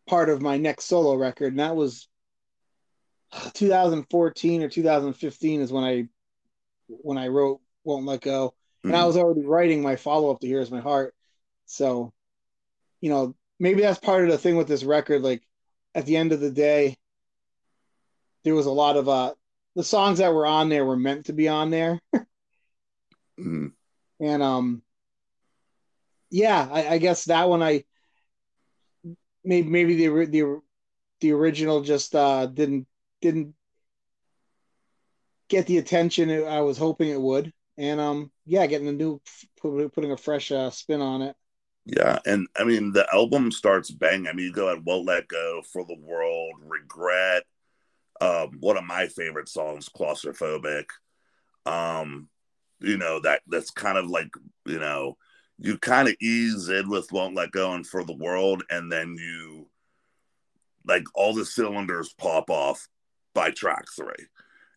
[0.08, 2.08] part of my next solo record, and that was
[3.54, 6.08] 2014 or 2015 is when I
[6.88, 8.54] when I wrote "Won't Let Go,"
[8.84, 9.08] and I Mhm.
[9.08, 11.16] was already writing my follow up to "Here's My Heart."
[11.66, 12.14] So,
[13.02, 15.22] you know, maybe that's part of the thing with this record.
[15.22, 15.44] Like,
[15.96, 16.98] at the end of the day,
[18.44, 19.34] there was a lot of uh
[19.76, 22.00] the songs that were on there were meant to be on there.
[23.40, 23.72] Mhm.
[24.20, 24.84] and um
[26.30, 27.84] yeah I, I guess that one i
[29.44, 30.62] maybe maybe the the
[31.22, 32.88] the original just uh didn't
[33.22, 33.56] didn't
[35.48, 39.20] get the attention i was hoping it would and um yeah getting a new
[39.62, 41.36] putting a fresh uh, spin on it
[41.86, 44.28] Yeah, and I mean the album starts bang.
[44.28, 47.44] I mean you go at "Won't Let Go," "For the World," "Regret."
[48.22, 50.86] Um, one of my favorite songs, "Claustrophobic."
[51.66, 52.30] Um,
[52.80, 54.30] you know that that's kind of like
[54.66, 55.18] you know
[55.58, 59.16] you kind of ease in with "Won't Let Go" and "For the World," and then
[59.18, 59.68] you
[60.86, 62.88] like all the cylinders pop off
[63.34, 64.28] by track three,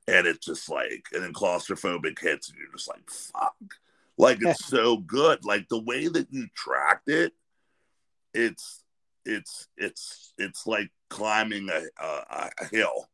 [0.09, 3.57] and it's just like and then "Claustrophobic" hits, and you're just like fuck.
[4.17, 5.45] Like it's so good.
[5.45, 7.33] Like the way that you tracked it,
[8.33, 8.85] it's
[9.25, 13.09] it's it's it's like climbing a, a, a hill.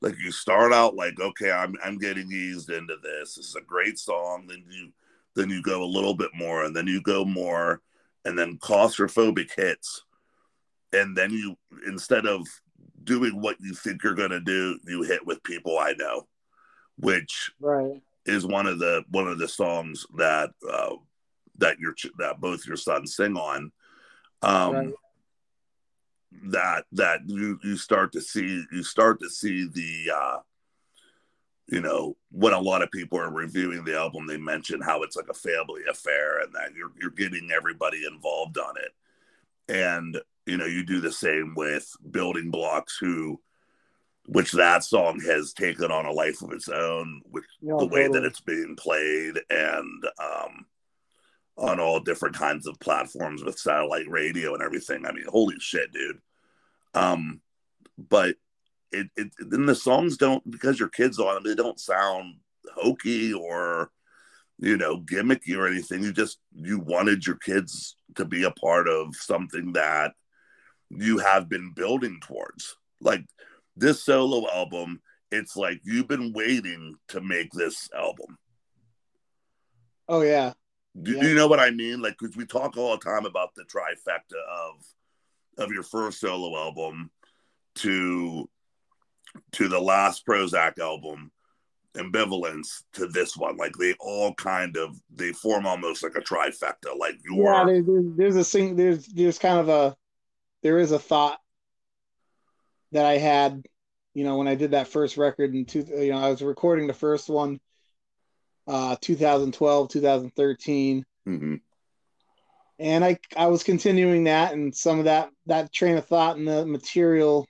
[0.00, 3.34] Like you start out like, okay, I'm I'm getting eased into this.
[3.34, 4.46] This is a great song.
[4.46, 4.92] Then you
[5.34, 7.80] then you go a little bit more, and then you go more,
[8.24, 10.04] and then claustrophobic hits,
[10.92, 12.46] and then you instead of
[13.04, 16.26] doing what you think you're gonna do, you hit with people I know,
[16.98, 20.96] which right is one of the one of the songs that uh,
[21.58, 23.72] that your that both your sons sing on.
[24.42, 24.92] Um, Right.
[26.44, 30.38] That that you you start to see you start to see the uh,
[31.68, 35.16] you know when a lot of people are reviewing the album, they mention how it's
[35.16, 40.56] like a family affair and that you're you're getting everybody involved on it, and you
[40.56, 43.40] know you do the same with Building Blocks, who
[44.26, 48.08] which that song has taken on a life of its own, with No, the way
[48.08, 50.66] that it's being played and um,
[51.56, 55.06] on all different kinds of platforms with satellite radio and everything.
[55.06, 56.20] I mean, holy shit, dude.
[56.94, 57.40] Um,
[57.98, 58.36] but
[58.92, 62.36] it, it then the songs don't because your kids on them, they don't sound
[62.74, 63.90] hokey or
[64.58, 66.02] you know gimmicky or anything.
[66.02, 70.12] You just you wanted your kids to be a part of something that
[70.90, 72.76] you have been building towards.
[73.00, 73.24] Like
[73.76, 75.00] this solo album,
[75.30, 78.38] it's like you've been waiting to make this album.
[80.08, 80.52] oh yeah
[81.02, 81.20] Do, Yeah.
[81.20, 82.00] do you know what I mean?
[82.00, 84.84] Like, because we talk all the time about the trifecta of
[85.58, 87.10] of your first solo album
[87.76, 88.48] to
[89.52, 91.30] to the last Prozac album,
[91.94, 93.56] ambivalence to this one.
[93.56, 96.96] Like they all kind of they form almost like a trifecta.
[96.98, 99.96] Like yeah your there, there's, there's a sing there's there's kind of a
[100.62, 101.38] there is a thought
[102.92, 103.64] that i had
[104.14, 106.86] you know when i did that first record in two you know i was recording
[106.86, 107.60] the first one
[108.66, 111.60] uh 2012 2013 Mhm.
[112.78, 116.46] and i i was continuing that and some of that that train of thought and
[116.46, 117.46] the material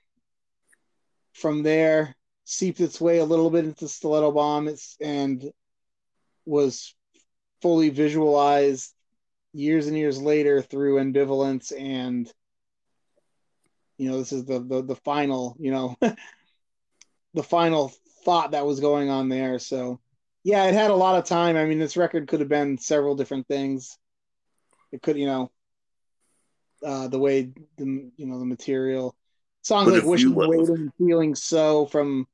[1.33, 2.15] from there
[2.45, 4.67] seeped its way a little bit into stiletto bomb.
[4.67, 5.51] It's and
[6.45, 6.95] was
[7.61, 8.93] fully visualized
[9.53, 12.31] years and years later through ambivalence and
[13.97, 15.95] you know this is the the, the final you know
[17.33, 17.91] the final
[18.23, 19.59] thought that was going on there.
[19.59, 19.99] So
[20.47, 23.15] yeah it had a lot of time i mean this record could have been several
[23.15, 23.97] different things
[24.93, 25.51] it could you know
[26.85, 29.13] uh, the way the you know the material
[29.61, 32.27] songs But like "Wishing, Waiting," "Feeling So" from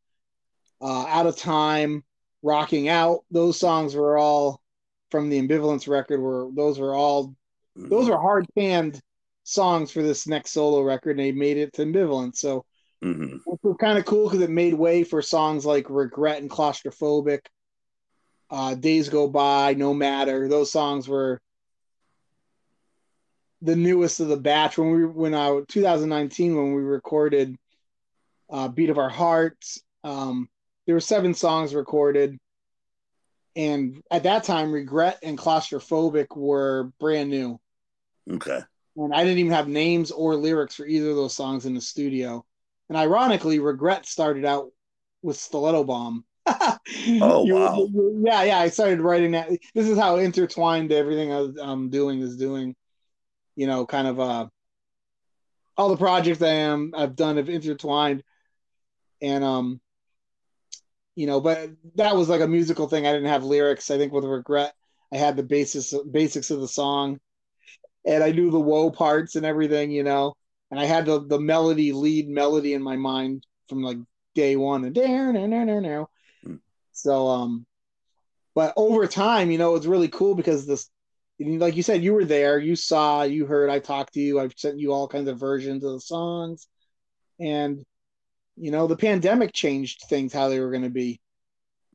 [0.80, 2.04] uh, "Out of Time,"
[2.44, 4.62] "Rocking Out." Those songs were all
[5.10, 6.20] from the Ambivalence record.
[6.20, 7.34] Were those were all
[7.76, 9.02] those are hard panned
[9.44, 12.36] songs for this next solo record, and they made it to Ambivalence.
[12.36, 12.64] So
[13.02, 16.50] hmm which was kind of cool because it made way for songs like "Regret" and
[16.52, 17.40] "Claustrophobic."
[18.54, 21.42] Uh, "Days Go By," "No Matter." Those songs were
[23.64, 24.78] the newest of the batch.
[24.78, 27.58] When we when uh 2019 when we recorded
[28.52, 30.48] uh beat of our hearts um
[30.86, 32.38] there were seven songs recorded.
[33.56, 37.60] And at that time regret and claustrophobic were brand new.
[38.30, 38.60] Okay.
[38.98, 41.82] and i didn't even have names or lyrics for either of those songs in the
[41.82, 42.46] studio.
[42.90, 44.70] And ironically regret started out
[45.24, 46.24] with stiletto bomb
[47.22, 47.76] Oh, You- wow.
[47.94, 49.50] you- yeah yeah i started writing that.
[49.74, 52.76] This is how intertwined everything I was, i'm doing is doing
[53.56, 54.48] you know kind of uh
[55.78, 58.24] all the projects i am i've done have intertwined.
[59.22, 59.80] And um
[61.16, 63.06] you know but that was like a musical thing.
[63.08, 63.90] I didn't have lyrics.
[63.92, 64.74] I think with regret
[65.14, 67.20] i had the basis basics of the song.
[68.06, 70.34] And i knew the woe parts and everything you know.
[70.72, 73.98] And i had the the melody lead melody in my mind from like
[74.36, 74.84] day one.
[74.84, 76.10] And there no no no no.
[76.94, 77.66] So um
[78.56, 80.90] but over time you know it's really cool because this
[81.40, 84.54] like you said you were there you saw you heard i talked to you i've
[84.56, 86.68] sent you all kinds of versions of the songs
[87.40, 87.84] and
[88.56, 91.20] you know the pandemic changed things how they were going to be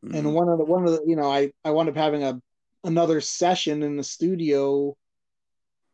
[0.05, 0.14] Mhm.
[0.16, 2.40] and one of the one of the you know i i wound up having a
[2.84, 4.96] another session in the studio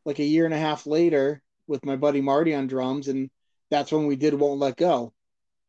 [0.04, 3.30] like a year and a half later with my buddy marty on drums and
[3.70, 5.12] that's when we did won't let go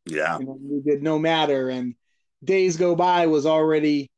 [0.04, 0.38] yeah.
[0.38, 1.94] know, we did no matter and
[2.46, 4.10] days go by was already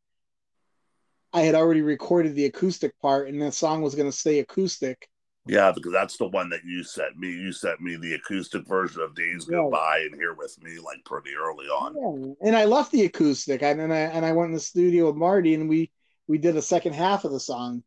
[1.32, 5.08] i had already recorded the acoustic part and the song was going to stay acoustic
[5.46, 7.28] Yeah, because that's the one that you sent me.
[7.30, 9.70] You sent me the acoustic version of Days Go Yeah.
[9.70, 11.94] By and Here With Me, like pretty early on.
[11.96, 15.06] Yeah, and I left the acoustic, and then I and I went in the studio
[15.06, 15.90] with Marty, and we
[16.26, 17.82] we did a second half of the song.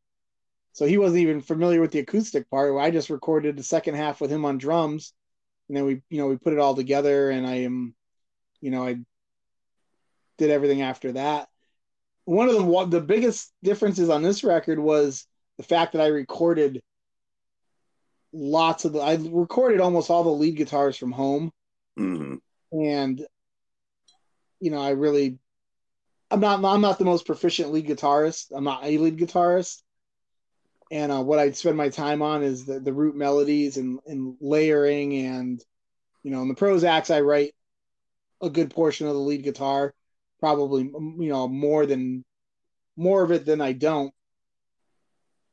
[0.73, 2.75] So he wasn't even familiar with the acoustic part.
[2.79, 5.13] I just recorded the second half with him on drums,
[5.67, 7.93] and then we you know we put it all together, and I am,
[8.59, 8.95] you know, I
[10.41, 11.47] did everything after that.
[12.25, 15.25] One of the the biggest differences on this record was
[15.57, 16.81] the fact that I recorded
[18.33, 21.51] lots of the I recorded almost all the lead guitars from home.
[21.97, 22.35] Hmm
[22.71, 23.25] and
[24.59, 25.37] you know i really
[26.29, 28.51] i'm not i'm not the most proficient lead guitarist.
[28.55, 29.81] I'm not a lead guitarist.
[30.91, 34.35] And uh, what i spend my time on is the, the root melodies and, and
[34.39, 35.63] layering and
[36.23, 37.53] you know in the prozacs i write
[38.41, 39.93] a good portion of the lead guitar
[40.41, 42.25] probably you know more than
[42.97, 44.13] more of it than i don't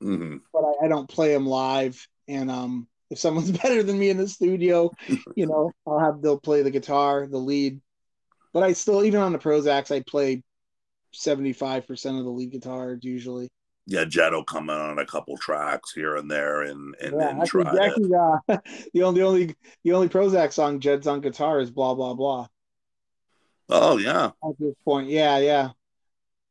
[0.01, 2.07] hmm but I, I don't play them live.
[2.27, 4.91] And um, if someone's better than me in the studio,
[5.35, 7.81] you know, I'll have they'll play the guitar, the lead.
[8.53, 10.43] But I still, even on the Prozacs, I play
[11.13, 13.49] seventy five percent of the lead guitar usually.
[13.87, 17.29] Yeah, Jed will come in on a couple tracks here and there and and, yeah,
[17.31, 18.39] and try actually uh,
[18.95, 22.49] the only the only the only Prozac song Jed's on guitar is blah blah blah.
[23.69, 24.33] Oh yeah.
[24.45, 25.09] at this point.
[25.09, 25.71] Yeah, yeah.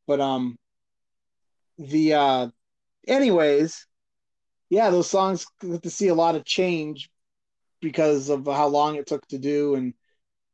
[0.08, 0.58] But um
[1.78, 2.48] the uh
[3.08, 3.88] anyways,
[4.70, 7.10] yeah, those songs get to see a lot of change
[7.82, 9.94] because of how long it took to do and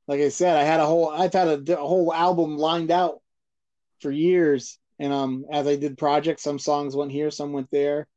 [0.08, 3.22] like I said, I had a whole I've had a, a whole album lined out
[4.02, 8.08] for years and um as I did projects, some songs went here, some went there.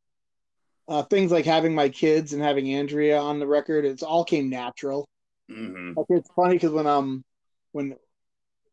[0.89, 4.51] Uh, things like having my kids and having Andrea on the record, it's all came
[4.51, 5.09] natural.
[5.49, 7.25] hmm Like it's funny because when um
[7.73, 7.97] when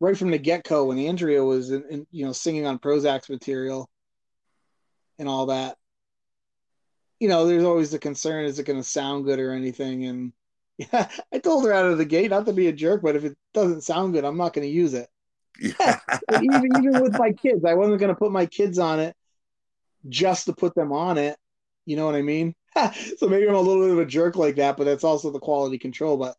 [0.04, 3.30] right from the get go when Andrea was in, in, you know singing on Prozac's
[3.30, 3.88] material
[5.18, 5.76] and all that,
[7.20, 10.04] you know, there's always the concern: is it going to sound good or anything?
[10.04, 10.32] And
[10.78, 13.24] yeah, I told her out of the gate not to be a jerk, but if
[13.24, 15.08] it doesn't sound good, I'm not going to use it.
[15.58, 16.00] Yeah.
[16.42, 19.14] Even even with my kids, I wasn't going to put my kids on it
[20.08, 21.36] just to put them on it.
[21.86, 22.54] You know what I mean?
[23.18, 25.38] so maybe I'm a little bit of a jerk like that, but that's also the
[25.38, 26.16] quality control.
[26.16, 26.34] But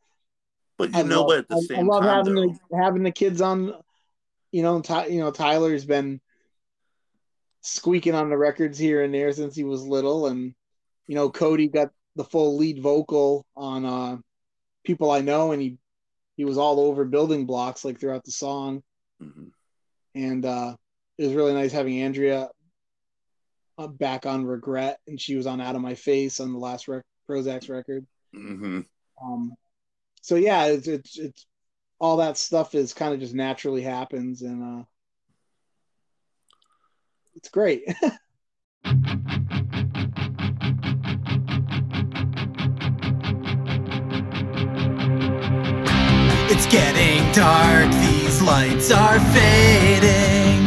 [0.78, 1.38] but you I know love, what?
[1.40, 3.74] At the I, same I love time, having though, the having the kids on.
[4.52, 6.22] You know, Ty, you know Tyler's been
[7.62, 10.54] squeaking on the records here and there since he was little, and
[11.08, 14.18] you know Cody got the full lead vocal on uh,
[14.86, 15.78] "People I Know," and he
[16.38, 18.84] he was all over building blocks like throughout the song,
[19.22, 19.52] Mhm.
[20.14, 20.76] and uh,
[21.18, 22.50] it was really nice having Andrea
[23.78, 26.88] uh, back on "Regret," and she was on "Out of My Face" on the last
[26.88, 28.06] rec- Prozacs record.
[28.34, 28.86] Mhm.
[29.22, 29.54] Um,
[30.26, 31.46] so yeah, it's, it's, it's
[32.00, 34.84] all that stuff is kind of just naturally happens and uh,
[37.36, 37.84] it's great.
[46.48, 50.66] It's getting dark, these lights are fading.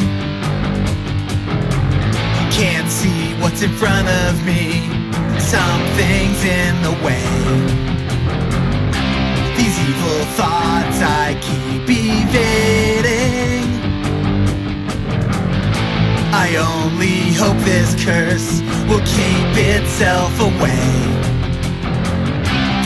[2.53, 4.83] Can't see what's in front of me,
[5.41, 7.88] something's in the way.
[9.87, 13.67] Evil thoughts I keep evading.
[16.33, 20.87] I only hope this curse will keep itself away.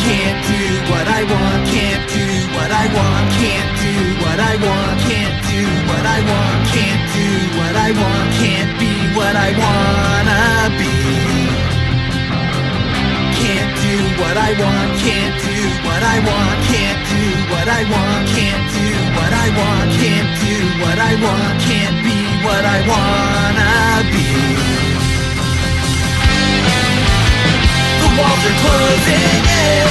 [0.04, 2.26] Can't do what I want, can't do
[2.56, 7.28] what I want, can't do what I want, can't do what I want, can't do
[7.58, 11.01] what I want, can't be what I wanna be.
[14.22, 18.88] What I want, can't do what I want, can't do what I want, can't do
[19.18, 23.74] what I want, can't do what I want, can't be what I wanna
[24.14, 24.30] be.
[28.02, 29.90] The walls are closing in.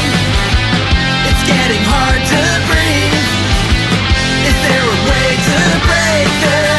[1.29, 3.27] It's getting hard to breathe.
[4.49, 6.70] Is there a way to break this?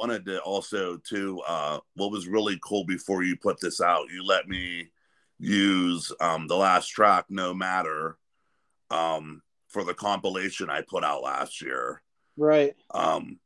[0.00, 4.24] Wanted to also to uh what was really cool before you put this out, you
[4.24, 4.88] let me
[5.38, 8.16] use um the last track No Matter
[8.90, 12.02] um for the compilation I put out last year.
[12.38, 12.74] Right.
[12.94, 13.38] Um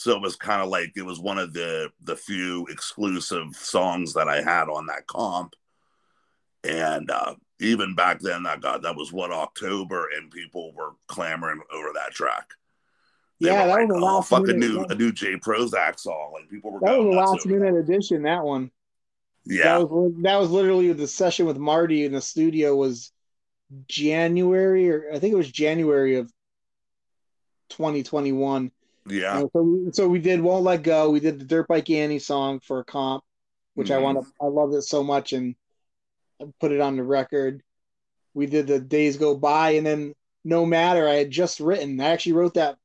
[0.00, 4.14] so it was kind of like it was one of the the few exclusive songs
[4.14, 5.54] that I had on that comp.
[6.64, 11.60] And uh even back then that God that was what October and people were clamoring
[11.72, 12.50] over that track.
[13.40, 15.36] Yeah, that like, was a oh, last fuck a minute- new a new J.
[15.36, 16.30] Prozac song.
[16.32, 18.22] Like people were That going was a last minute addition.
[18.24, 18.70] That one.
[19.44, 23.12] Yeah, That was that was literally the session with Marty in the studio was
[23.86, 26.30] January or I think it was January of
[27.70, 28.70] 2021.
[29.06, 31.88] yeah, And so, we, so we did "Won't Let Go." We did the Dirt Bike
[31.90, 33.24] Annie song for a comp,
[33.74, 34.02] which I Mhm.
[34.02, 34.32] want to.
[34.40, 35.54] I loved it so much and
[36.60, 37.62] put it on the record.
[38.34, 40.14] We did the Days Go By, and then
[40.44, 41.06] No Matter.
[41.08, 42.00] I had just written.
[42.00, 42.78] I actually wrote that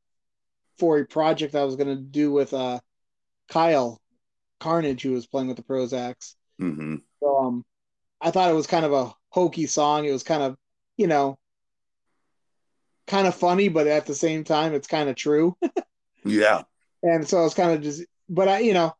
[0.77, 2.79] for a project I was going to do with uh
[3.49, 4.01] Kyle
[4.59, 6.35] Carnage, who was playing with the Prozacs.
[6.59, 7.65] hmm So um,
[8.21, 10.05] I thought it was kind of a hokey song.
[10.05, 10.57] It was kind of,
[10.97, 11.37] you know,
[13.07, 15.57] kind of funny, but at the same time, it's kind of true.
[16.25, 16.63] yeah,
[17.03, 18.93] and so I was kind of just, but I, you know,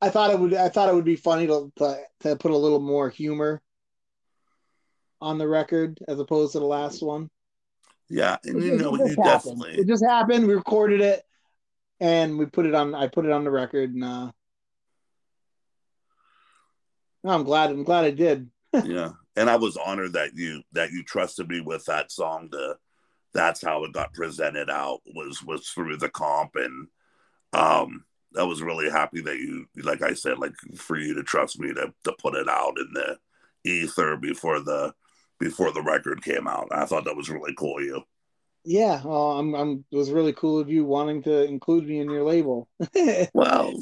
[0.00, 2.56] I thought it would, I thought it would be funny to to, to put a
[2.56, 3.62] little more humor
[5.20, 7.28] on the record as opposed to the last one.
[8.08, 8.36] Yeah.
[8.44, 9.24] And you know, you happened.
[9.24, 10.46] definitely, It just happened.
[10.46, 11.22] We recorded it,
[12.00, 12.94] and we put it on.
[12.94, 14.30] I put it on the record, and uh,
[17.26, 17.70] No, I'm glad.
[17.70, 18.48] I'm glad I did.
[18.84, 22.50] yeah, and I was honored that you that you trusted me with that song.
[22.52, 22.76] To
[23.34, 26.86] that's how it got presented out was was through the comp, and
[27.52, 28.04] um,
[28.38, 31.74] I was really happy that you, like I said, like for you to trust me
[31.74, 33.18] to to put it out in the
[33.68, 34.94] ether before the
[35.38, 36.68] before the record came out.
[36.70, 37.78] I thought that was really cool.
[37.78, 38.02] of You.
[38.64, 39.54] Yeah, well, I'm.
[39.54, 39.84] I'm.
[39.92, 42.68] It was really cool of you wanting to include me in your label.
[43.32, 43.72] Well,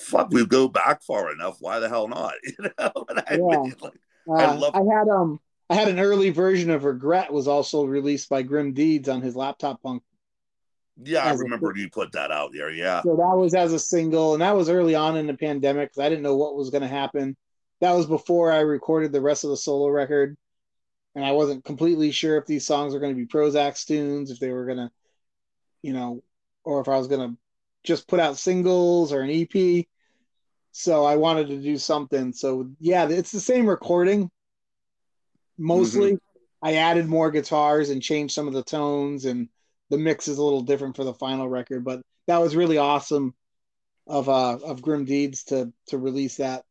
[0.00, 1.58] fuck, we go back far enough.
[1.60, 2.34] Why the hell not?
[2.58, 3.38] You know, I Yeah.
[3.38, 3.92] mean, like,
[4.28, 5.38] I Uh, love- I had um.
[5.70, 9.34] I had an early version of Regret was also released by Grim Deeds on his
[9.34, 10.02] laptop punk.
[11.02, 12.70] yeah, I remember you put that out there.
[12.70, 15.88] Yeah, So that was as a single, and that was early on in the pandemic
[15.90, 17.36] because I didn't know what was going to happen.
[17.80, 20.36] That was before I recorded the rest of the solo record,
[21.14, 24.38] and I wasn't completely sure if these songs were going to be Prozac tunes, if
[24.38, 24.90] they were going to,
[25.82, 26.22] you know,
[26.64, 27.36] or if I was going to
[27.84, 29.86] just put out singles or an EP.
[30.72, 32.32] So I wanted to do something.
[32.32, 34.30] So yeah, it's the same recording.
[35.58, 36.18] Mostly,
[36.62, 39.48] I added more guitars and changed some of the tones, and
[39.90, 41.84] the mix is a little different for the final record.
[41.84, 43.34] But that was really awesome
[44.06, 46.64] of uh of Grim Deeds to to release that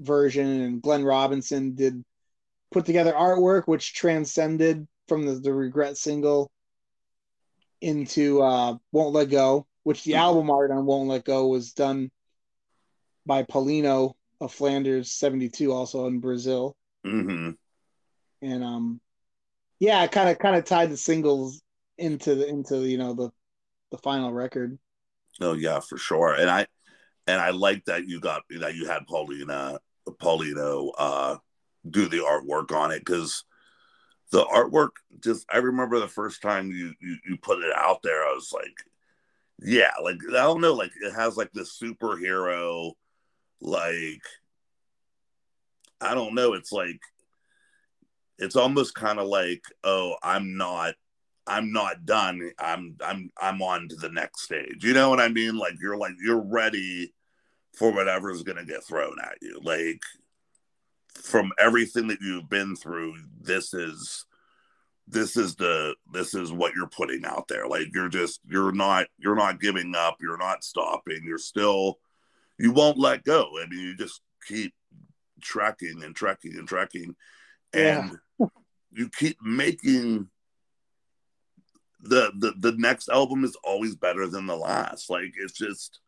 [0.00, 2.04] version and Glenn Robinson did
[2.74, 6.50] put together artwork which transcended from the, the regret single
[7.80, 12.10] into uh Won't Let Go, which the album art on Won't Let Go was done
[13.24, 16.76] by Paulino of Flanders 72 also in Brazil.
[17.04, 17.52] Hmm
[18.44, 19.00] and um
[19.80, 21.62] yeah I kind of kind of tied the singles
[21.96, 23.30] into the into you know the
[23.90, 24.78] the final record.
[25.40, 26.34] Oh yeah, for sure.
[26.34, 26.66] And I
[27.26, 29.78] and I like that you got that you had Paulina
[30.20, 31.36] Paulino uh
[31.88, 33.44] do the artwork on it because
[34.30, 38.22] the artwork just I remember the first time you, you you put it out there,
[38.22, 38.76] I was like,
[39.60, 42.92] yeah, like I don't know, like it has like this superhero
[43.60, 44.22] like
[46.00, 47.00] I don't know, it's like
[48.38, 50.94] it's almost kind of like, oh, I'm not
[51.46, 52.50] I'm not done.
[52.58, 54.82] I'm I'm I'm on to the next stage.
[54.82, 55.56] You know what I mean?
[55.56, 57.12] Like you're like you're ready
[57.74, 59.60] for whatever's gonna get thrown at you.
[59.62, 60.00] Like
[61.22, 64.26] from everything that you've been through, this is
[65.06, 67.66] this is the this is what you're putting out there.
[67.66, 71.98] Like you're just you're not you're not giving up, you're not stopping, you're still
[72.58, 73.50] you won't let go.
[73.62, 74.74] I mean you just keep
[75.40, 77.14] trekking and trekking and trekking
[77.74, 78.18] and
[78.92, 80.28] you keep making
[82.00, 85.10] the, the the next album is always better than the last.
[85.10, 86.00] Like it's just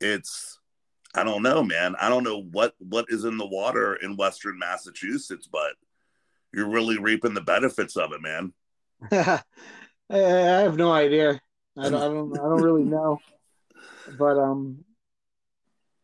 [0.00, 0.58] it's
[1.14, 4.58] i don't know man i don't know what what is in the water in western
[4.58, 5.72] massachusetts but
[6.52, 8.52] you're really reaping the benefits of it man
[10.10, 11.40] I have no idea.
[11.78, 12.38] I don't, I don't.
[12.38, 13.18] I don't really know.
[14.18, 14.84] But um,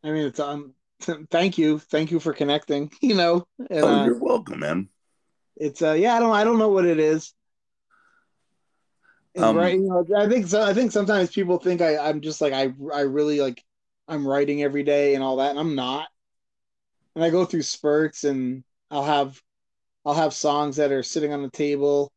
[0.02, 0.74] I mean, it's um.
[1.30, 2.90] Thank you, thank you for connecting.
[3.02, 4.88] You know, and, oh uh, you're welcome man
[5.58, 6.14] it's uh, yeah.
[6.14, 6.32] I don't.
[6.32, 7.34] I don't know what it is.
[9.36, 9.74] Um, right.
[9.74, 10.62] You know, I think so.
[10.62, 12.72] I think sometimes people think I, I'm just like I.
[12.92, 13.62] I really like.
[14.08, 16.08] I'm writing every day and all that, and I'm not.
[17.14, 19.40] And I go through spurts, and I'll have,
[20.04, 22.10] I'll have songs that are sitting on the table.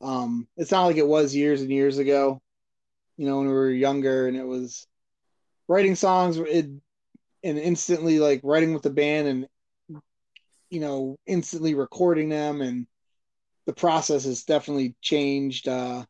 [0.00, 2.40] Um, it's not like it was years and years ago,
[3.16, 4.86] you know, when we were younger, and it was
[5.68, 6.66] writing songs it,
[7.44, 9.48] and instantly like writing with the band and
[10.70, 12.86] you know instantly recording them, and
[13.66, 15.68] the process has definitely changed.
[15.68, 16.04] Uh,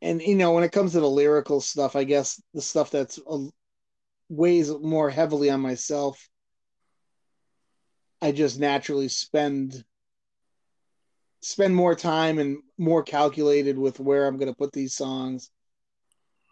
[0.00, 3.18] and you know, when it comes to the lyrical stuff, I guess the stuff that's
[3.28, 3.38] uh,
[4.28, 6.28] weighs more heavily on myself,
[8.22, 9.84] I just naturally spend
[11.40, 15.50] spend more time and more calculated with where I'm going to put these songs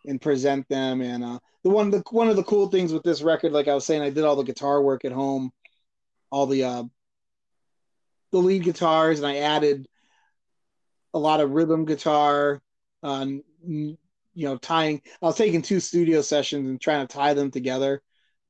[0.07, 1.01] and present them.
[1.01, 3.75] And uh, the one the one of the cool things with this record, like I
[3.75, 5.51] was saying, I did all the guitar work at home,
[6.31, 6.85] all the uh,
[8.33, 9.87] the lead guitars, and I added
[11.15, 12.61] a lot of rhythm guitar.
[13.03, 13.99] Uh, n-
[14.35, 15.01] you know, tying.
[15.23, 18.03] I was taking two studio sessions and trying to tie them together.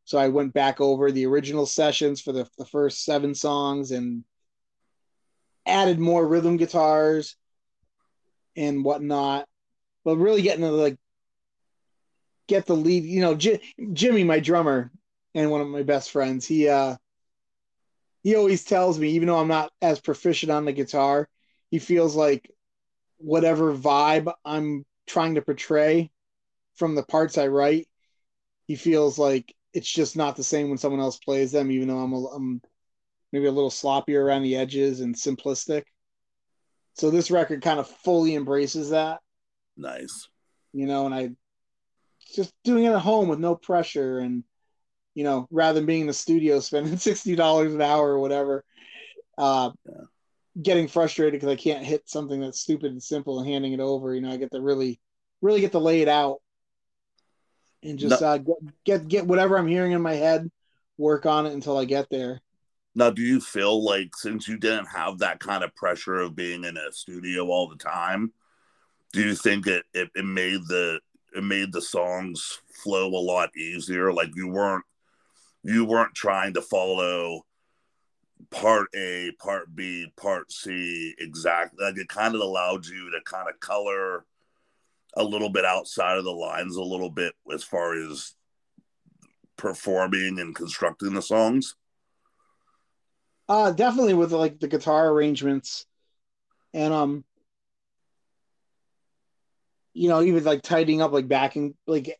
[0.04, 4.24] So I went back over the original sessions for the, the first seven songs and
[5.64, 7.36] added more rhythm guitars
[8.56, 9.46] and whatnot.
[10.04, 10.96] But really getting to like
[12.46, 13.60] get the lead, you know, J-
[13.92, 14.90] Jimmy, my drummer
[15.34, 16.96] and one of my best friends, he uh
[18.22, 21.28] he always tells me, even though I'm not as proficient on the guitar,
[21.70, 22.50] he feels like
[23.18, 26.10] whatever vibe I'm trying to portray
[26.74, 27.88] from the parts I write,
[28.66, 31.98] he feels like it's just not the same when someone else plays them, even though
[31.98, 32.60] I'm a, I'm
[33.32, 35.84] maybe a little sloppier around the edges and simplistic.
[36.94, 39.20] So this record kind of fully embraces that,
[39.76, 40.28] nice
[40.76, 41.30] you know, and I
[42.34, 44.44] just doing it at home with no pressure and
[45.14, 48.64] you know, rather than being in the studio spending sixty dollars an hour or whatever,
[49.38, 50.04] uh, Yeah.
[50.60, 54.14] Getting frustrated because I can't hit something that's stupid and simple and handing it over.
[54.14, 55.00] You know, I get to really,
[55.42, 56.38] really get to lay it out
[57.82, 60.50] and just No- uh, get, get get whatever I'm hearing in my head,
[60.96, 62.40] work on it until I get there.
[62.94, 66.64] Now, do you feel like since you didn't have that kind of pressure of being
[66.64, 68.32] in a studio all the time,
[69.12, 71.00] do you think it, it, it made the
[71.34, 74.12] it made the songs flow a lot easier?
[74.12, 74.84] Like you weren't
[75.62, 77.44] you weren't trying to follow
[78.50, 81.84] part A, part B, part C exactly.
[81.84, 84.24] Like it kind of allowed you to kind of color
[85.16, 88.34] a little bit outside of the lines a little bit as far as
[89.56, 91.74] performing and constructing the songs.
[93.48, 95.86] Uh definitely with like the guitar arrangements
[96.74, 97.24] and um
[99.94, 102.18] you know, even like tidying up like backing like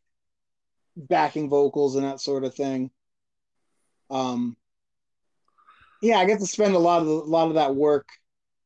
[0.97, 2.91] backing vocals and that sort of thing.
[4.09, 4.57] Um
[6.03, 8.09] yeah, I get to spend a lot of a lot of that work.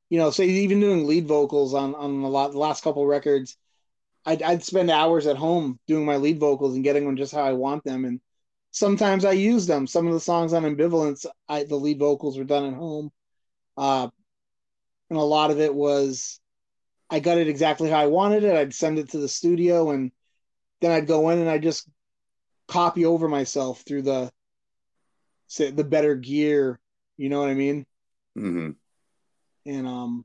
[0.08, 3.56] You know, say even doing lead vocals on on a lot the last couple records,
[4.26, 7.42] I'd I'd spend hours at home doing my lead vocals and getting them just how
[7.42, 8.20] I want them and
[8.70, 9.86] sometimes I use them.
[9.86, 13.10] Some of the songs on Ambivalence, I the lead vocals were done at home,
[13.76, 14.08] uh,
[15.10, 16.40] and a lot of it was
[17.08, 18.54] I got it exactly how I wanted it.
[18.54, 20.12] I'd send it to the studio, and
[20.80, 21.88] then I'd go in and I just
[22.68, 24.32] copy over myself through the
[25.46, 26.78] say the better gear.
[27.20, 27.84] You know what I mean?
[28.38, 28.70] Mm-hmm.
[29.66, 30.24] And um,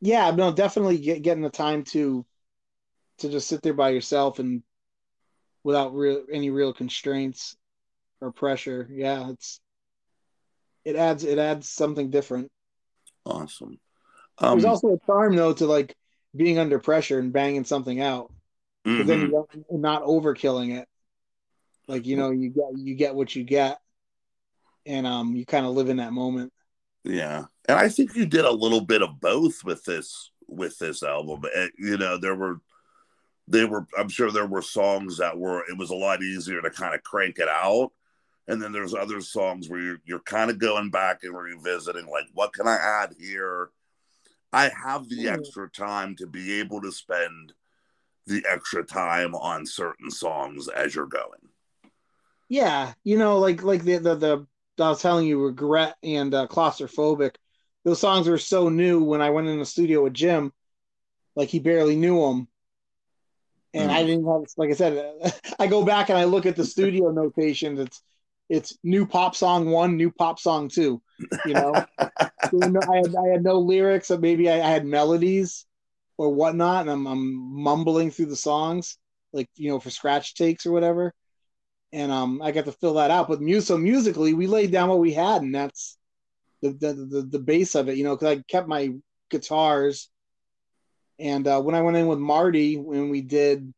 [0.00, 2.26] yeah, no, definitely get, getting the time to
[3.18, 4.64] to just sit there by yourself and
[5.62, 7.56] without real any real constraints
[8.20, 8.88] or pressure.
[8.90, 9.60] Yeah, it's
[10.84, 12.50] it adds it adds something different.
[13.24, 13.78] Awesome.
[14.38, 15.94] Um, There's also a charm though to like
[16.34, 18.32] being under pressure and banging something out,
[18.84, 19.32] but then
[19.70, 20.88] not overkilling it.
[21.86, 23.78] Like you know, you get you get what you get,
[24.86, 26.52] and um, you kind of live in that moment.
[27.04, 31.02] Yeah, and I think you did a little bit of both with this with this
[31.02, 31.42] album.
[31.54, 32.60] Eh, You know, there were
[33.48, 33.86] they were.
[33.96, 35.62] I'm sure there were songs that were.
[35.70, 37.92] It was a lot easier to kind of crank it out,
[38.48, 42.26] and then there's other songs where you're you're kind of going back and revisiting, like,
[42.32, 43.70] what can I add here?
[44.52, 45.34] I have the Mm.
[45.34, 47.52] extra time to be able to spend
[48.26, 51.50] the extra time on certain songs as you're going.
[52.48, 54.46] Yeah, you know, like like the the, the
[54.80, 57.36] I was telling you, regret and uh, claustrophobic.
[57.84, 60.52] Those songs were so new when I went in the studio with Jim,
[61.36, 62.48] like he barely knew them,
[63.74, 64.06] and I Mm.
[64.06, 64.42] didn't have.
[64.56, 67.80] Like I said, I go back and I look at the studio notations.
[67.80, 68.02] It's
[68.48, 71.02] it's new pop song one, new pop song two.
[71.44, 71.86] You know,
[72.50, 75.66] So, you know, I had I had no lyrics, or maybe I, I had melodies
[76.18, 78.98] or whatnot, and I'm I'm mumbling through the songs,
[79.32, 81.14] like you know, for scratch takes or whatever
[81.92, 83.28] and um, I got to fill that out.
[83.28, 85.96] But mu- so musically, we laid down what we had, and that's
[86.62, 88.92] the the the, the base of it, you know, because I kept my
[89.30, 90.08] guitars.
[91.18, 93.72] And uh, when I went in with Marty, when we did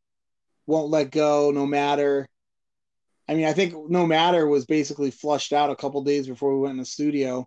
[0.66, 2.28] "Won't Let Go," no matter.
[3.28, 6.60] I mean, I think "No Matter" was basically flushed out a couple days before we
[6.60, 7.46] went in the studio,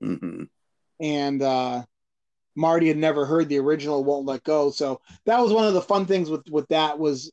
[0.00, 0.44] hmm
[0.98, 1.84] and uh,
[2.54, 5.82] Marty had never heard the original "Won't Let Go," so that was one of the
[5.82, 7.30] fun things with with that was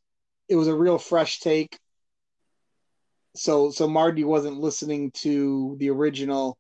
[0.50, 1.78] it was a real fresh take.
[3.36, 6.58] So so Marty wasn't listening to the original,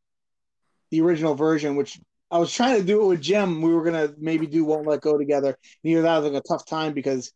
[0.91, 1.99] the original version, which
[2.31, 3.61] I was trying to do it with Jim.
[3.61, 5.49] We were gonna maybe do "Won't Let Go" together.
[5.49, 7.31] And he was having a tough time because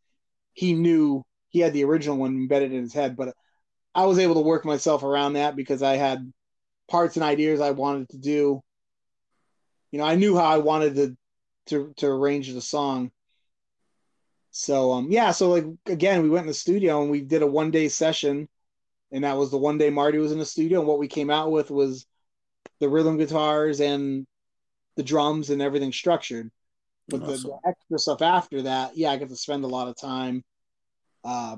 [0.53, 3.35] he knew he had the original one embedded in his head, but
[3.95, 6.31] I was able to work myself around that because I had
[6.89, 8.61] parts and ideas I wanted to do.
[9.91, 11.17] You know, I knew how I wanted to
[11.67, 13.11] to to arrange the song.
[14.51, 17.47] So um yeah, so like again, we went in the studio and we did a
[17.47, 18.47] one day session,
[19.11, 21.29] and that was the one day Marty was in the studio, and what we came
[21.29, 22.05] out with was
[22.79, 24.27] the rhythm guitars and
[24.95, 26.51] the drums and everything structured.
[27.09, 29.95] But the, the extra stuff after that, yeah, I got to spend a lot of
[29.95, 30.43] time.
[31.23, 31.57] Uh,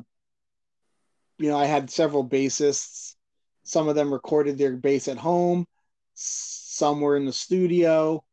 [1.40, 3.16] you know, I had several bassists.
[3.64, 5.66] Some of them recorded their bass at home.
[6.14, 8.24] Some were in the studio.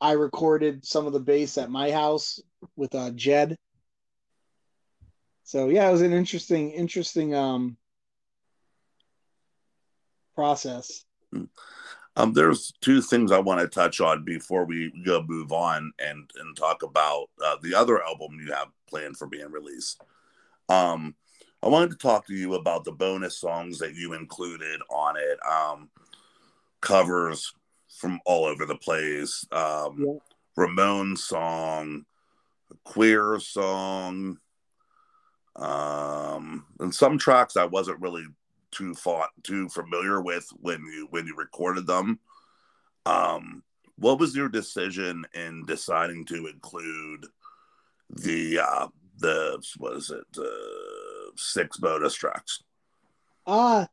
[0.00, 2.40] I recorded some of the bass at my house
[2.76, 3.56] with uh, Jed.
[5.44, 7.76] So yeah, it was an interesting, interesting um,
[10.34, 11.04] process.
[12.16, 16.30] Um, there's two things I want to touch on before we go move on and
[16.38, 20.02] and talk about uh, the other album you have planned for being released.
[20.68, 21.14] Um,
[21.62, 25.38] I wanted to talk to you about the bonus songs that you included on it.
[25.46, 25.88] Um,
[26.80, 27.54] covers
[27.88, 29.46] from all over the place.
[29.52, 30.18] Um, Yeah.
[30.58, 32.04] Ramones song,
[32.84, 34.38] queer song,
[35.56, 38.26] um, and some tracks I wasn't really
[38.72, 42.18] too font too familiar with when you when you recorded them.
[43.06, 43.62] Um,
[43.96, 47.26] what was your decision in deciding to include
[48.10, 52.62] the uh the what is it uh six bonus tracks?
[53.46, 53.86] Uh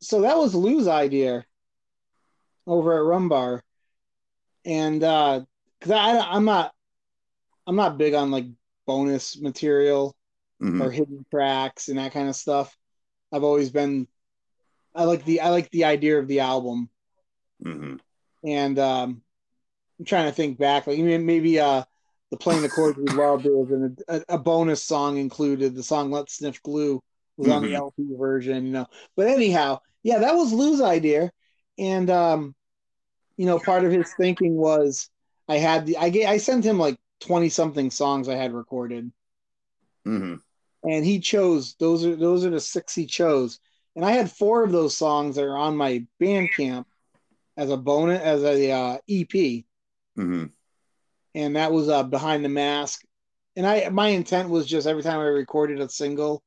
[0.00, 1.44] so that was Lou's idea
[2.66, 3.64] over at Rum Bar.
[4.64, 5.42] And uh
[5.80, 6.72] cuz I I'm not
[7.66, 8.46] I'm not big on like
[8.86, 10.14] bonus material
[10.60, 10.82] Mhm.
[10.84, 12.76] or hidden tracks and that kind of stuff.
[13.32, 14.08] I've always been
[14.94, 16.90] I like the I like the idea of the album
[17.60, 17.98] Mhm.
[18.44, 19.22] and um
[19.98, 21.84] I'm trying to think back like maybe, maybe uh
[22.30, 25.82] the playing the chords we love there was an, a, a bonus song included the
[25.82, 27.02] song Let's Sniff Glue
[27.36, 27.76] was on the Mhm.
[27.76, 31.30] LP version you know but anyhow yeah that was Lou's idea
[31.78, 32.54] and um
[33.36, 35.10] you know part of his thinking was
[35.48, 39.12] I had the I gave, I sent him like 20 something songs I had recorded
[40.04, 40.38] Mhm.
[40.84, 43.58] And he chose those are those are the six he chose.
[43.96, 46.84] And i had four of those songs that are on my bandcamp
[47.56, 50.44] as a bonus as a uh, ep mm-hmm.
[51.34, 53.02] and that was uh, behind the mask.
[53.56, 56.42] And i my intent was just every time i recorded a single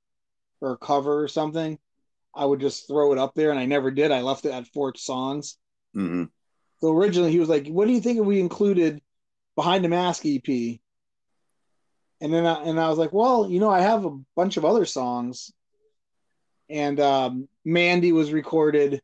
[0.62, 1.78] or a cover or something
[2.34, 4.12] i would just throw it up there and i never did.
[4.12, 5.58] I left it at four songs.
[5.94, 6.24] Mm-hmm.
[6.80, 9.02] so originally he was like what do you think if we included
[9.58, 10.80] behind the mask ep
[12.22, 14.64] and then I, and I was like, well, you know, I have a bunch of
[14.64, 15.52] other songs,
[16.70, 19.02] and um, Mandy was recorded,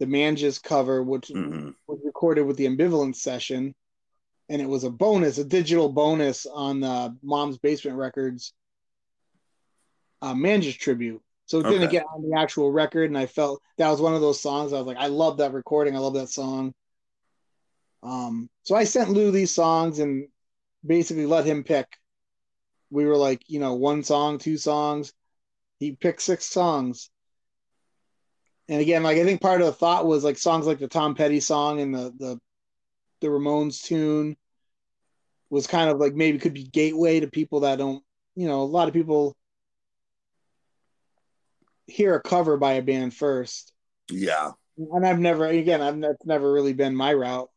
[0.00, 1.74] the Manges cover, which Mhm.
[1.86, 3.74] was recorded with the Ambivalence session,
[4.48, 8.52] and it was a bonus, a digital bonus on the Mom's Basement Records
[10.20, 11.22] uh, Manges tribute.
[11.46, 14.22] So it didn't get on the actual record, and I felt that was one of
[14.22, 14.72] those songs.
[14.72, 15.94] I was like, I love that recording.
[15.94, 16.74] I love that song.
[18.02, 20.28] Um, so I sent Lou these songs and
[20.84, 21.86] basically let him pick.
[22.94, 25.12] We were like, you know, one song, two songs.
[25.80, 27.10] He picked six songs.
[28.68, 31.16] And again, like I think part of the thought was like songs like the Tom
[31.16, 32.40] Petty song and the the
[33.20, 34.36] the Ramones tune
[35.50, 38.02] was kind of like maybe could be gateway to people that don't,
[38.36, 39.36] you know, a lot of people
[41.86, 43.72] hear a cover by a band first.
[44.08, 44.52] Yeah.
[44.76, 47.50] And I've never again, I've that's never really been my route.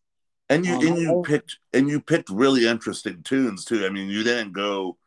[0.50, 3.86] And you Um, and you picked and you picked really interesting tunes too.
[3.86, 4.98] I mean, you didn't go.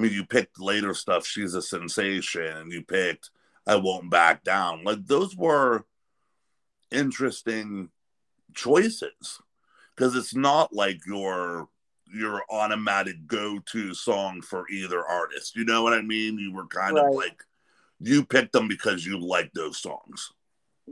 [0.00, 1.26] I mean, you picked later stuff.
[1.26, 3.28] She's a sensation, and you picked
[3.66, 4.82] I won't back down.
[4.82, 5.84] Like those were
[6.90, 7.90] interesting
[8.54, 9.40] choices
[9.94, 11.68] because it's not like your
[12.06, 15.54] your automatic go to song for either artist.
[15.54, 16.38] You know what I mean?
[16.38, 17.44] You were kind of like
[18.00, 20.32] you picked them because you like those songs.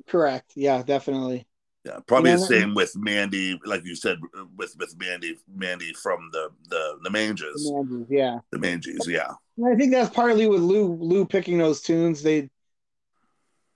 [0.06, 0.52] Correct.
[0.54, 1.47] Yeah, definitely.
[1.88, 4.18] Yeah, probably Yeah, the same with Mandy, like you said,
[4.56, 8.38] with with Mandy, Mandy from the the the Manges, The Manges, yeah.
[8.50, 12.22] the Manges, yeah, And I think that's partly with Lou Lou picking those tunes.
[12.22, 12.50] They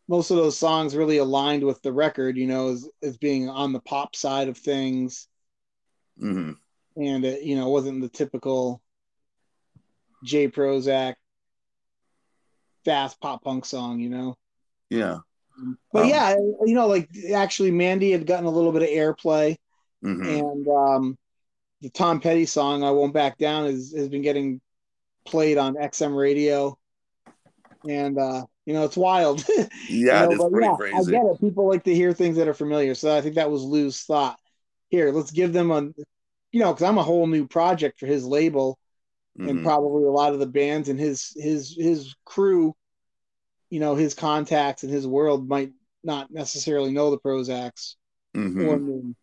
[0.09, 3.73] most of those songs really aligned with the record, you know, as, as being on
[3.73, 5.27] the pop side of things,
[6.19, 6.53] hmm
[6.97, 8.83] and it, you know, wasn't the typical
[10.25, 10.49] J.
[10.49, 11.15] Prozac
[12.85, 14.37] fast pop punk song, you know.
[14.91, 15.19] yeah,
[15.93, 16.35] But Um, yeah,
[16.65, 19.57] you know, like actually, Mandy had gotten a little bit of airplay,
[20.03, 21.19] hmm and um,
[21.83, 24.61] the Tom Petty song "I Won't Back Down" is, has been getting
[25.27, 26.79] played on XM radio,
[27.89, 29.45] and uh, you know it's wild.
[29.89, 31.41] yeah, You know, it's pretty yeah, I get it.
[31.41, 34.39] People like to hear things that are familiar, so I think that was Lou's thought.
[34.91, 35.81] Here, let's give them a,
[36.53, 38.79] you know, because I'm a whole new project for his label,
[39.45, 39.63] and Mhm.
[39.63, 42.75] probably a lot of the bands and his his his crew,
[43.73, 45.73] you know, his contacts and his world might
[46.05, 47.95] not necessarily know the Prozacs
[48.35, 49.15] Mhm.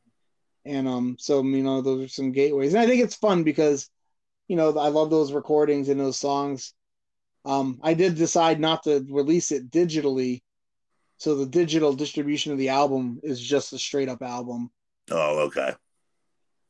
[0.65, 3.87] And um, so you know, those are some gateways, and I think it's fun because,
[4.47, 6.73] you know, I love those recordings and those songs.
[7.45, 10.41] Um, I did decide not to release it digitally,
[11.17, 14.71] so the digital distribution of the album is just a straight up album.
[15.11, 15.75] Oh, okay.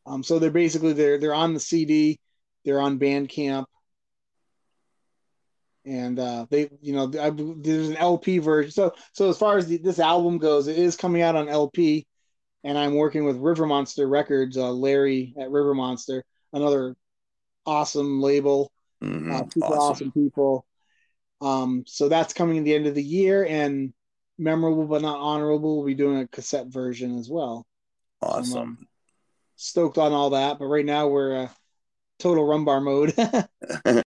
[0.06, 2.20] Um, so they're basically they're they're on the CD,
[2.66, 3.68] they're on Bandcamp,
[5.86, 8.72] and uh, they you know I, there's an LP version.
[8.72, 12.06] So so as far as the, this album goes, it is coming out on LP,
[12.64, 16.24] and I'm working with River Monster Records, uh, Larry at River Monster,
[16.54, 16.96] another
[17.66, 18.72] awesome label,
[19.04, 19.32] Mhm.
[19.32, 20.08] uh, super awesome.
[20.08, 20.12] Awesome.
[20.12, 20.66] people.
[21.42, 23.94] Um, so that's coming at the end of the year, and
[24.38, 25.78] memorable but not honorable.
[25.78, 27.66] We'll be doing a cassette version as well
[28.22, 28.88] Awesome.
[29.56, 30.60] stoked on all that.
[30.60, 31.50] But right now we're uh,
[32.20, 33.14] total Rum Bar mode.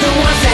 [0.00, 0.47] the ones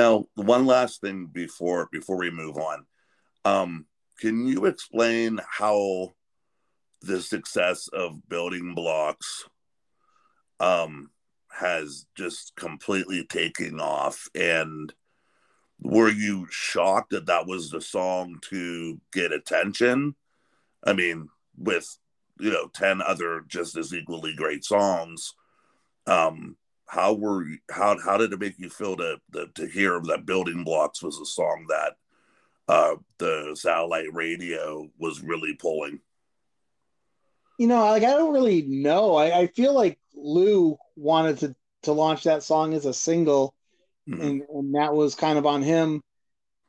[0.00, 2.86] Now, one last thing before before we move on,
[3.44, 3.84] um,
[4.18, 6.14] can you explain how
[7.02, 9.44] the success of building blocks
[10.58, 11.10] um,
[11.50, 14.26] has just completely taken off?
[14.34, 14.90] And
[15.78, 20.14] were you shocked that that was the song to get attention?
[20.82, 21.28] I mean,
[21.58, 21.98] with
[22.38, 25.34] you know ten other just as equally great songs.
[26.06, 26.56] Um,
[26.90, 30.26] how were you, how how did it make you feel to to, to hear that
[30.26, 31.94] building blocks was a song that
[32.68, 36.00] uh, the satellite radio was really pulling
[37.58, 39.16] You know, like I don't really know.
[39.16, 43.54] I, I feel like Lou wanted to to launch that song as a single,
[44.08, 44.20] Mhm.
[44.22, 46.02] and and that was kind of on him.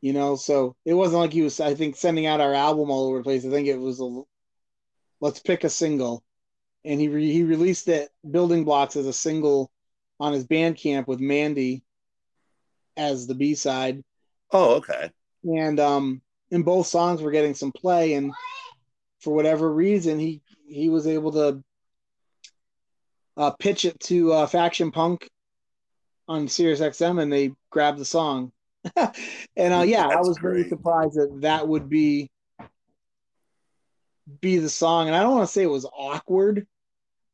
[0.02, 1.60] You know, so it wasn't like he was.
[1.60, 3.46] I think sending out our album all over the place.
[3.46, 4.22] I think it was a
[5.22, 6.24] let's pick a single,
[6.84, 9.72] and he re, he released it building blocks as a single
[10.22, 11.84] on his Bandcamp with Mandy
[12.96, 14.02] as the B side,
[14.52, 15.12] oh okay
[15.44, 18.32] and um, and both songs were getting some play, and
[19.20, 21.64] for whatever reason, he he was able to
[23.38, 25.30] uh, pitch it to uh, Faction Punk
[26.28, 28.52] on Sirius XM, and they grabbed the song.
[28.96, 30.70] and uh, yeah, I was very great.
[30.70, 32.30] surprised that that would be
[34.40, 35.08] be the song.
[35.08, 36.66] And I don't want to say it was awkward,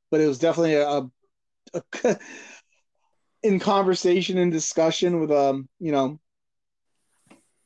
[0.09, 1.09] but it was definitely a, a,
[2.03, 2.17] a
[3.43, 6.19] in conversation and discussion with um you know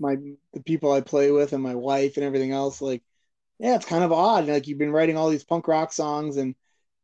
[0.02, 0.18] my
[0.54, 2.82] the people I play with and my wife and everything else.
[2.82, 3.04] Like,
[3.60, 4.48] yeah, it's kind of odd.
[4.48, 6.56] Like you've been writing all these punk rock songs and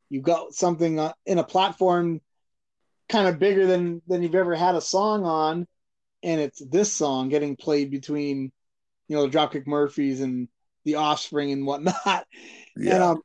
[0.10, 2.20] you've got something uh, in a platform
[3.08, 5.68] kind of bigger than than you've ever had a song on,
[6.24, 8.52] and it's this song getting played between
[9.08, 10.50] you know the Dropkick Murphys and
[10.84, 12.26] the Offspring and whatnot.
[12.76, 13.22] yeah And um,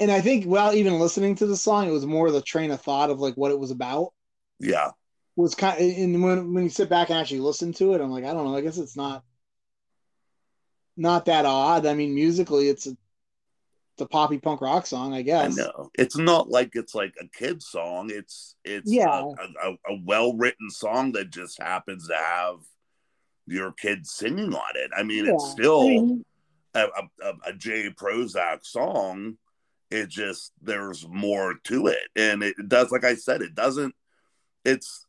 [0.00, 2.80] and I think while even listening to the song, it was more the train of
[2.80, 4.12] thought of like what it was about
[4.58, 4.90] yeah
[5.36, 8.10] was kind of, and when when you sit back and actually listen to it, I'm
[8.10, 8.56] like, I don't know.
[8.56, 9.22] I guess it's not
[10.96, 11.86] not that odd.
[11.86, 15.58] I mean, musically, it's a it's a poppy punk rock song, I guess.
[15.58, 18.10] I know it's not like it's like a kid song.
[18.12, 19.08] It's it's Yeah.
[19.08, 22.56] a, a, a well written song that just happens to have
[23.46, 24.90] your kid singing on it.
[24.96, 26.24] I mean, it's still I mean,
[26.74, 27.90] a, a, a- a J.
[27.90, 29.38] Prozac song.
[29.90, 32.90] It just there's more to it, and it does.
[32.92, 33.94] Like I said, it doesn't.
[34.64, 35.06] It's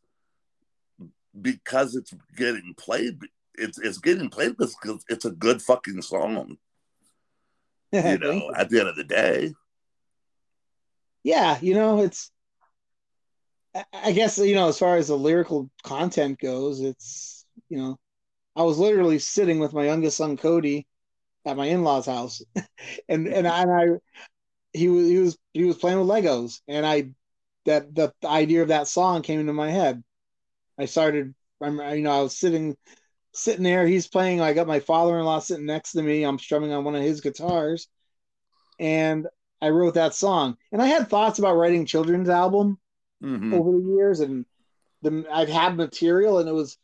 [1.40, 3.18] because it's getting played.
[3.54, 6.56] It's it's getting played because it's a good fucking song.
[7.92, 9.52] You know, at the end of the day,
[11.22, 12.30] yeah, you know, it's.
[13.74, 17.98] I- I guess you know, as far as the lyrical content goes, it's you know,
[18.56, 20.86] I was literally sitting with my youngest son Cody
[21.44, 22.42] at my in-laws' house,
[23.08, 23.86] and and I, and I
[24.72, 27.10] he was he was he was playing with Legos, and I
[27.66, 30.02] that the idea of that song came into my head.
[30.78, 32.76] I started, I'm you know, I was sitting
[33.32, 33.86] sitting there.
[33.86, 34.40] He's playing.
[34.40, 36.24] I got my father-in-law sitting next to me.
[36.24, 37.88] I'm strumming on one of his guitars,
[38.78, 39.26] and
[39.60, 40.56] I wrote that song.
[40.72, 42.78] And I had thoughts about writing children's album
[43.22, 43.52] Mhm.
[43.52, 44.44] over the years, and
[45.02, 46.78] the I've had material, and it was.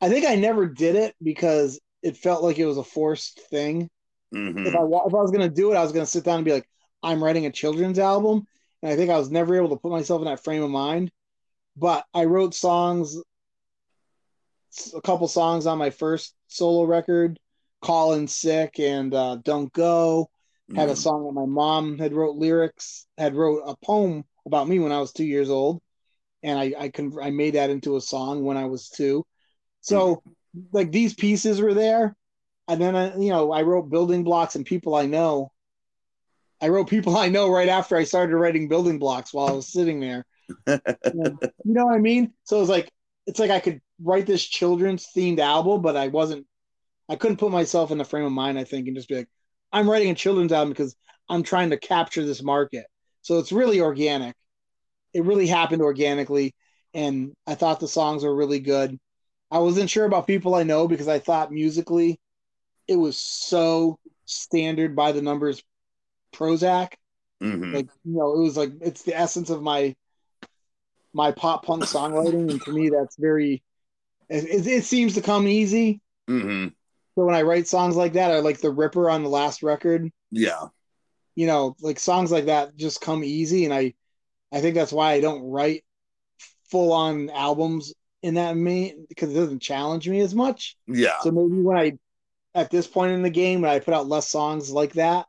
[0.00, 3.90] I think I never did it because it felt like it was a forced thing.
[4.34, 4.66] Mhm.
[4.66, 6.52] If I if I was gonna do it, I was gonna sit down and be
[6.52, 6.68] like,
[7.02, 8.46] I'm writing a children's album,
[8.82, 11.10] and I think I was never able to put myself in that frame of mind.
[11.76, 13.16] But I wrote songs,
[14.94, 17.38] a couple songs on my first solo record,
[17.80, 20.30] "Calling Sick" and uh, "Don't Go."
[20.74, 20.96] Had a Mhm.
[20.96, 25.00] song that my mom had wrote lyrics, had wrote a poem about me when I
[25.00, 25.82] was two years old,
[26.42, 29.26] and I I con- I made that into a song when I was two.
[29.82, 30.22] So
[30.72, 32.16] like these pieces were there,
[32.68, 35.52] and then I, you know I wrote building blocks and people I know.
[36.60, 39.72] I wrote people I know right after I started writing building blocks while I was
[39.72, 40.24] sitting there.
[41.64, 42.32] You know what I mean?
[42.44, 42.90] So it was like
[43.26, 46.46] it's like I could write this children's themed album, but I wasn't.
[47.08, 48.58] I couldn't put myself in the frame of mind.
[48.58, 49.28] I think and just be like,
[49.72, 50.96] I'm writing a children's album because
[51.28, 52.86] I'm trying to capture this market.
[53.22, 54.34] So it's really organic.
[55.12, 56.54] It really happened organically,
[56.94, 58.98] and I thought the songs were really good.
[59.50, 62.20] I wasn't sure about people I know because I thought musically
[62.88, 65.62] it was so standard by the numbers
[66.32, 66.94] Prozac.
[67.42, 67.74] Mhm.
[67.74, 69.94] Like you know, it was like it's the essence of my
[71.12, 73.62] my pop punk songwriting, and to me, that's very.
[74.28, 76.00] It, it, seems to come easy.
[76.28, 76.72] Mhm.
[77.16, 80.08] So when I write songs like that, I like the Ripper on the last record,
[80.30, 80.66] Yeah.
[81.34, 83.94] you know, like songs like that just come easy, and I,
[84.52, 85.84] I think that's why I don't write
[86.70, 87.92] full on albums
[88.22, 90.76] in that me because it doesn't challenge me as much.
[90.86, 91.18] Yeah.
[91.22, 91.98] So maybe when I,
[92.54, 95.26] at this point in the game, when I put out less songs like that,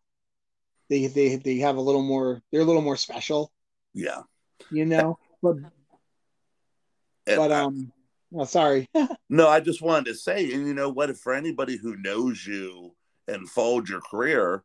[0.91, 2.41] they they they have a little more.
[2.51, 3.51] They're a little more special,
[3.93, 4.23] Yeah.
[4.69, 5.17] you know.
[5.41, 7.91] But And but I- um,
[8.33, 8.89] Oh, sorry.
[9.29, 11.09] No, I just wanted to say, and you know what?
[11.09, 12.95] if For anybody who knows you
[13.27, 14.63] and followed your career,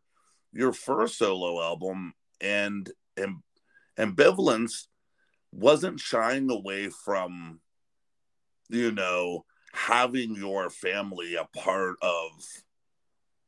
[0.52, 3.36] your first solo album and and
[3.98, 4.86] ambivalence
[5.52, 7.60] wasn't shying away from,
[8.68, 12.30] you know, having your family a part of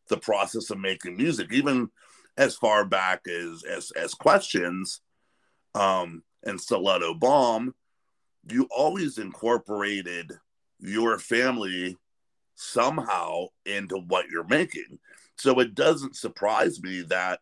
[0.08, 1.90] the process of making music, even
[2.38, 5.02] as far back as as as questions,
[5.74, 7.74] um, and Stiletto Bomb,
[8.48, 10.32] you always incorporated
[10.78, 11.98] your family
[12.54, 14.98] somehow into what you're making.
[15.36, 17.40] So it doesn't surprise me that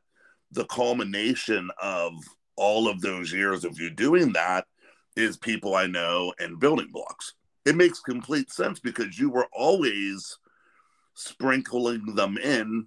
[0.50, 2.12] the culmination of
[2.56, 4.66] all of those years of you doing that
[5.14, 7.34] is people I know and building blocks.
[7.64, 10.38] It makes complete sense because you were always
[11.14, 12.86] sprinkling them in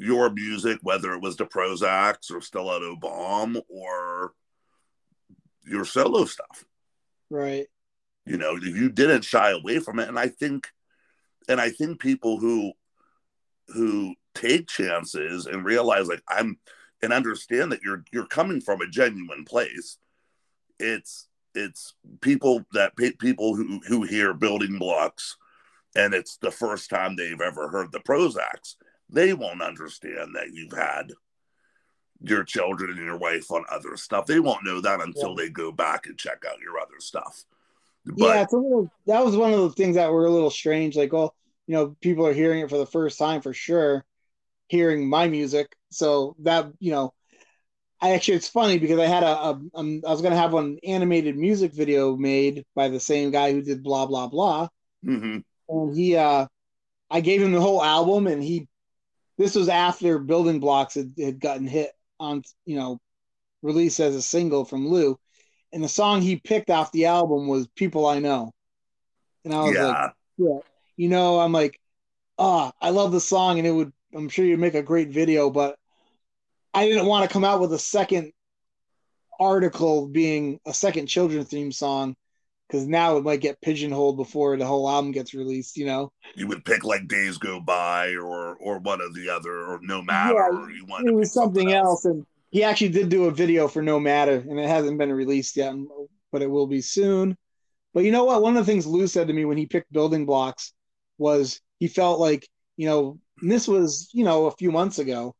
[0.00, 4.32] your music, whether it was the Prozacs or Stiletto Bomb or
[5.64, 6.64] your solo stuff.
[7.28, 7.66] Right.
[8.26, 10.08] You know, you didn't shy away from it.
[10.08, 10.68] And I think
[11.48, 12.72] and I think people who
[13.68, 16.58] who take chances and realize like I'm
[17.02, 19.98] and understand that you're you're coming from a genuine place.
[20.78, 25.36] It's it's people that people who who hear building blocks
[25.94, 28.76] and it's the first time they've ever heard the Prozacs,
[29.12, 31.12] they won't understand that you've had
[32.22, 34.26] your children and your wife on other stuff.
[34.26, 35.36] They won't know that until yeah.
[35.36, 37.44] they go back and check out your other stuff.
[38.04, 40.96] But, yeah, little, that was one of the things that were a little strange.
[40.96, 41.32] Like, oh,
[41.66, 44.04] you know, people are hearing it for the first time for sure,
[44.68, 45.74] hearing my music.
[45.90, 47.12] So that you know,
[48.00, 50.78] I actually it's funny because I had a, a um, I was gonna have an
[50.84, 54.68] animated music video made by the same guy who did blah blah blah,
[55.04, 55.38] mm-hmm.
[55.68, 56.46] and he uh,
[57.10, 58.66] I gave him the whole album, and he
[59.40, 63.00] this was after Building Blocks had, had gotten hit on you know
[63.62, 65.18] released as a single from Lou,
[65.72, 68.52] and the song he picked off the album was "People I Know,"
[69.46, 69.86] and I was yeah.
[69.86, 70.58] like, yeah,
[70.96, 71.80] you know, I'm like,
[72.38, 75.08] ah, oh, I love the song, and it would I'm sure you'd make a great
[75.08, 75.78] video, but
[76.74, 78.32] I didn't want to come out with a second
[79.38, 82.14] article being a second children theme song
[82.70, 85.76] because now it might get pigeonholed before the whole album gets released.
[85.76, 89.52] You know, you would pick like "Days Go By" or or one of the other,
[89.52, 92.04] or "No Matter." Yeah, or you want it was something, something else.
[92.04, 92.04] else.
[92.04, 95.56] and he actually did do a video for "No Matter," and it hasn't been released
[95.56, 95.74] yet,
[96.30, 97.36] but it will be soon.
[97.92, 98.42] But you know what?
[98.42, 100.72] One of the things Lou said to me when he picked building blocks
[101.18, 105.34] was he felt like you know, this was you know a few months ago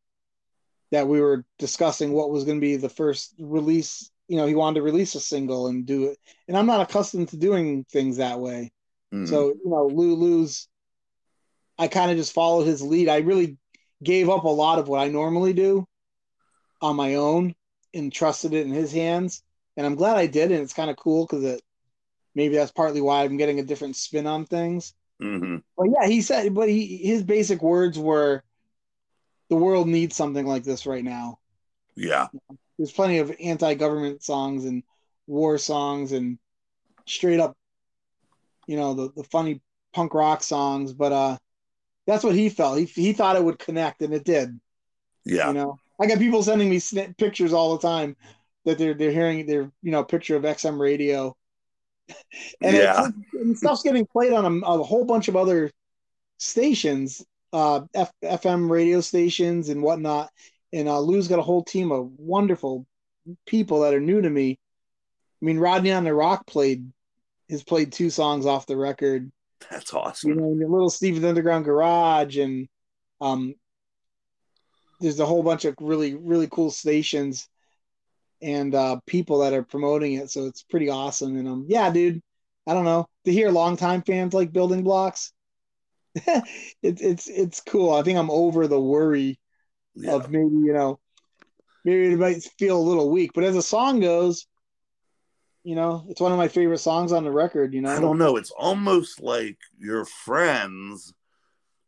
[0.90, 4.10] that we were discussing what was going to be the first release.
[4.30, 7.30] You know, he wanted to release a single and do it, and I'm not accustomed
[7.30, 8.70] to doing things that way.
[9.12, 9.28] Mm.
[9.28, 10.68] So you know, Lulu's,
[11.76, 13.08] I kind of just followed his lead.
[13.08, 13.58] I really
[14.04, 15.84] gave up a lot of what I normally do
[16.80, 17.56] on my own
[17.92, 19.42] and trusted it in his hands.
[19.76, 21.60] And I'm glad I did, and it's kind of cool because it
[22.36, 24.94] maybe that's partly why I'm getting a different spin on things.
[25.20, 25.56] Mm-hmm.
[25.76, 28.44] But yeah, he said, but he his basic words were,
[29.48, 31.40] the world needs something like this right now.
[31.96, 32.28] Yeah.
[32.80, 34.82] There's plenty of anti-government songs and
[35.26, 36.38] war songs and
[37.06, 37.54] straight up,
[38.66, 39.60] you know, the, the funny
[39.92, 41.36] punk rock songs, but uh
[42.06, 42.78] that's what he felt.
[42.78, 44.58] He he thought it would connect and it did.
[45.26, 45.48] Yeah.
[45.48, 46.80] You know, I got people sending me
[47.18, 48.16] pictures all the time
[48.64, 51.36] that they're they're hearing their you know picture of XM radio,
[52.62, 53.08] and, yeah.
[53.34, 55.70] and stuff's getting played on a, a, whole bunch of other
[56.38, 60.30] stations uh, F- FM radio stations and whatnot.
[60.72, 62.86] And uh, Lou's got a whole team of wonderful
[63.46, 64.58] people that are new to me.
[65.42, 66.92] I mean, Rodney on the ROQ played
[67.48, 69.30] has played two songs off the record.
[69.70, 70.30] That's awesome.
[70.30, 72.68] You know, the little Steven's Underground Garage, and
[73.20, 73.54] um,
[75.00, 77.48] there's a whole bunch of really really cool stations
[78.40, 80.30] and uh, people that are promoting it.
[80.30, 81.36] So it's pretty awesome.
[81.36, 82.22] And um, yeah, dude,
[82.66, 85.32] I don't know to hear longtime fans like Building Blocks
[86.82, 87.92] it's it's it's cool.
[87.92, 89.38] I think I'm over the worry
[89.94, 90.12] yeah.
[90.14, 90.98] of maybe you know
[91.84, 94.46] maybe it might feel a little weak, but as a song goes,
[95.62, 97.74] you know, it's one of my favorite songs on the record.
[97.74, 98.36] You know, I don't know.
[98.36, 101.12] It's almost like your friends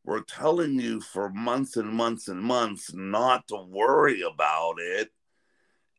[0.05, 5.11] were telling you for months and months and months not to worry about it.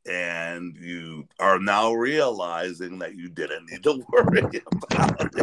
[0.05, 4.39] And you are now realizing that you didn't need to worry
[4.91, 5.33] about it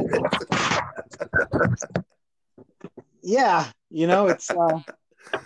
[3.23, 4.81] yeah, you know, it's uh,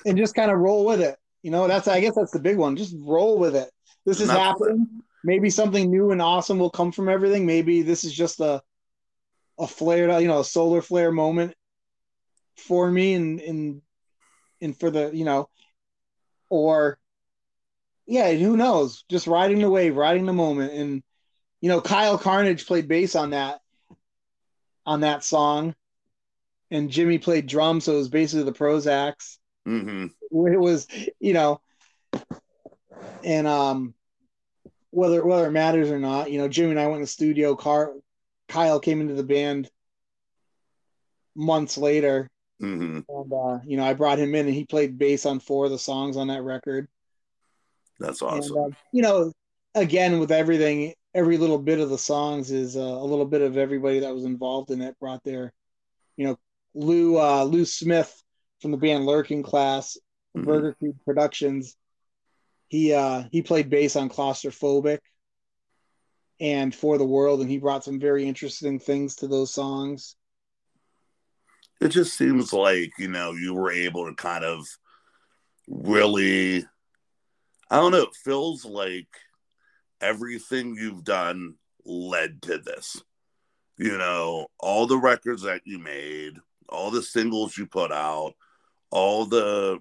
[0.07, 1.17] and just kind of roll with it.
[1.43, 2.77] You know, that's I guess that's the big one.
[2.77, 3.71] Just roll with it.
[4.07, 4.87] This is happening.
[5.23, 7.47] Maybe something new and awesome will come from everything.
[7.47, 8.63] Maybe this is just a
[9.59, 11.55] a flare, you know, a solar flare moment
[12.57, 13.83] for me, and and
[14.61, 15.49] and for the you know,
[16.49, 16.99] or
[18.07, 19.05] yeah, who knows?
[19.09, 21.03] Just riding the wave, riding the moment, and
[21.61, 23.61] you know, Kyle Carnage played bass on that,
[24.85, 25.75] on that song,
[26.71, 29.39] and Jimmy played drums, so it was basically the Prozacs.
[29.65, 30.87] Hmm It was,
[31.21, 31.61] you know,
[33.23, 33.95] and um,
[34.91, 37.55] whether whether it matters or not, you know, Jimmy and I went in the studio.
[37.55, 37.93] Car,
[38.49, 39.71] Kyle came into the band
[41.35, 42.31] months later,
[42.61, 45.65] hmm and uh, you know, I brought him in, and he played bass on four
[45.65, 46.89] of the songs on that record.
[47.99, 48.57] That's awesome.
[48.57, 49.33] And, uh, you know,
[49.75, 53.57] again, with everything, every little bit of the songs is uh, a little bit of
[53.57, 55.53] everybody that was involved in it brought their,
[56.17, 56.37] you know,
[56.75, 58.24] Lou uh, Lou Smith
[58.65, 59.99] from the band Lurking Class,
[60.35, 60.45] Mhm.
[60.47, 61.77] Burger Creek Productions.
[62.69, 65.01] He uh, he played bass on Claustrophobic
[66.41, 70.17] and For the World, and he brought some very interesting things to those songs.
[71.81, 74.65] it just seems like you know you were able to kind of
[75.69, 76.65] really
[77.71, 79.09] i don't know it feels like
[80.01, 83.03] everything you've done led to this
[83.77, 86.39] you know all the records that you made
[86.71, 88.35] all the singles you put out
[88.95, 89.81] all the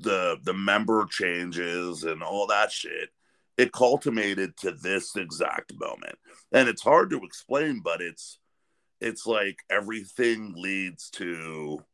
[0.00, 3.10] the the member changes and all that shit
[3.56, 6.16] it culminated to this exact moment.
[6.50, 8.38] And it's hard to explain but it's
[9.00, 11.84] it's like everything leads to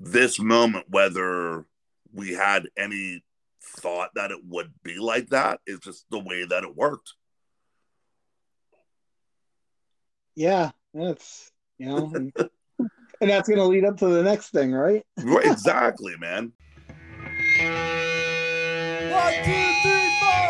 [0.00, 1.66] this moment whether
[2.12, 3.22] we had any
[3.62, 7.12] thought that it would be like that it's just the way that it worked.
[10.34, 12.30] Yeah, that's you know,
[13.20, 15.04] and, and that's gonna lead up to the next thing, right?
[15.22, 16.52] right exactly man
[19.10, 19.50] One, two,
[19.82, 20.40] three, four.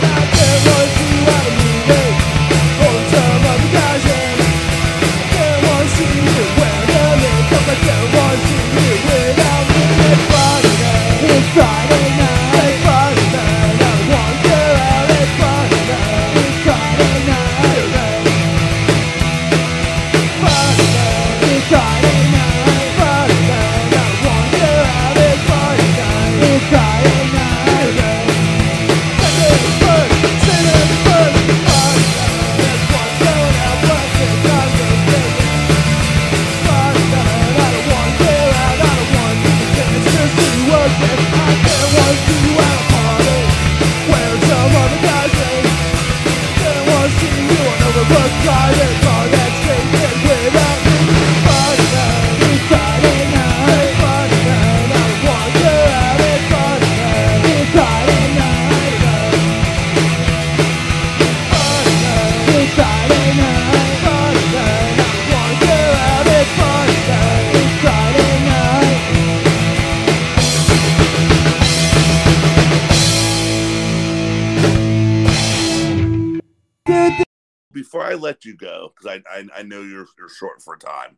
[78.10, 81.18] i let you go because I, I i know you're you're short for time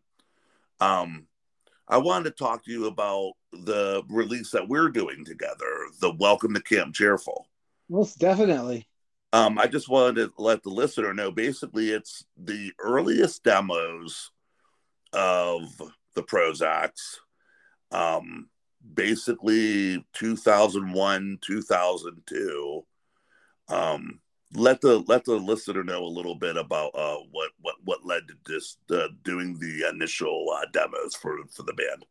[0.79, 1.27] um
[1.87, 6.53] i wanted to talk to you about the release that we're doing together the welcome
[6.53, 7.47] to camp cheerful
[7.89, 8.87] Most definitely.
[9.33, 14.31] Um, I just wanted to let the listener know basically it's the earliest demos
[15.13, 15.63] of
[16.15, 17.17] the Prozacs.
[17.91, 18.49] Um,
[18.93, 22.85] basically 2001, 2002.
[23.67, 24.19] Um,
[24.53, 28.27] let the let the listener know a little bit about uh, what what what led
[28.27, 32.05] to this uh, doing the initial uh, demos for for the band.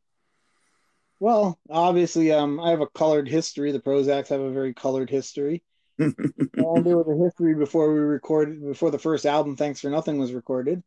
[1.18, 3.72] Well, obviously, um, I have a colored history.
[3.72, 5.62] The Prozacs have a very colored history.
[5.98, 6.14] and
[6.54, 10.32] there was a history before we recorded, before the first album, Thanks for Nothing, was
[10.32, 10.82] recorded.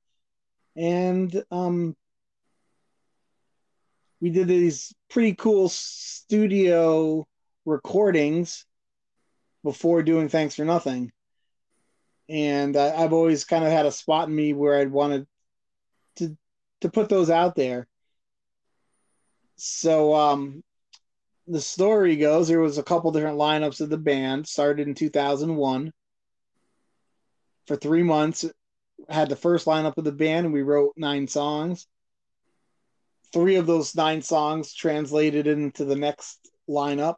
[0.75, 1.95] And um,
[4.19, 7.27] we did these pretty cool studio
[7.63, 8.65] recordings
[9.63, 11.11] before doing Thanks for Nothing.
[12.29, 15.27] And I, I've always kind of had a spot in me where I'd wanted
[16.17, 16.37] to
[16.81, 17.87] to put those out there.
[19.55, 20.63] So um,
[21.47, 25.91] the story goes there was a couple different lineups of the band started in 2001
[27.67, 28.45] for three months
[29.09, 31.87] had the first lineup of the band and we wrote nine songs.
[33.33, 36.39] Three of those nine songs translated into the next
[36.69, 37.15] lineup.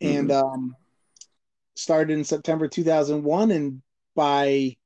[0.00, 0.76] And um
[1.78, 3.82] started in september 2001 and
[4.14, 4.76] by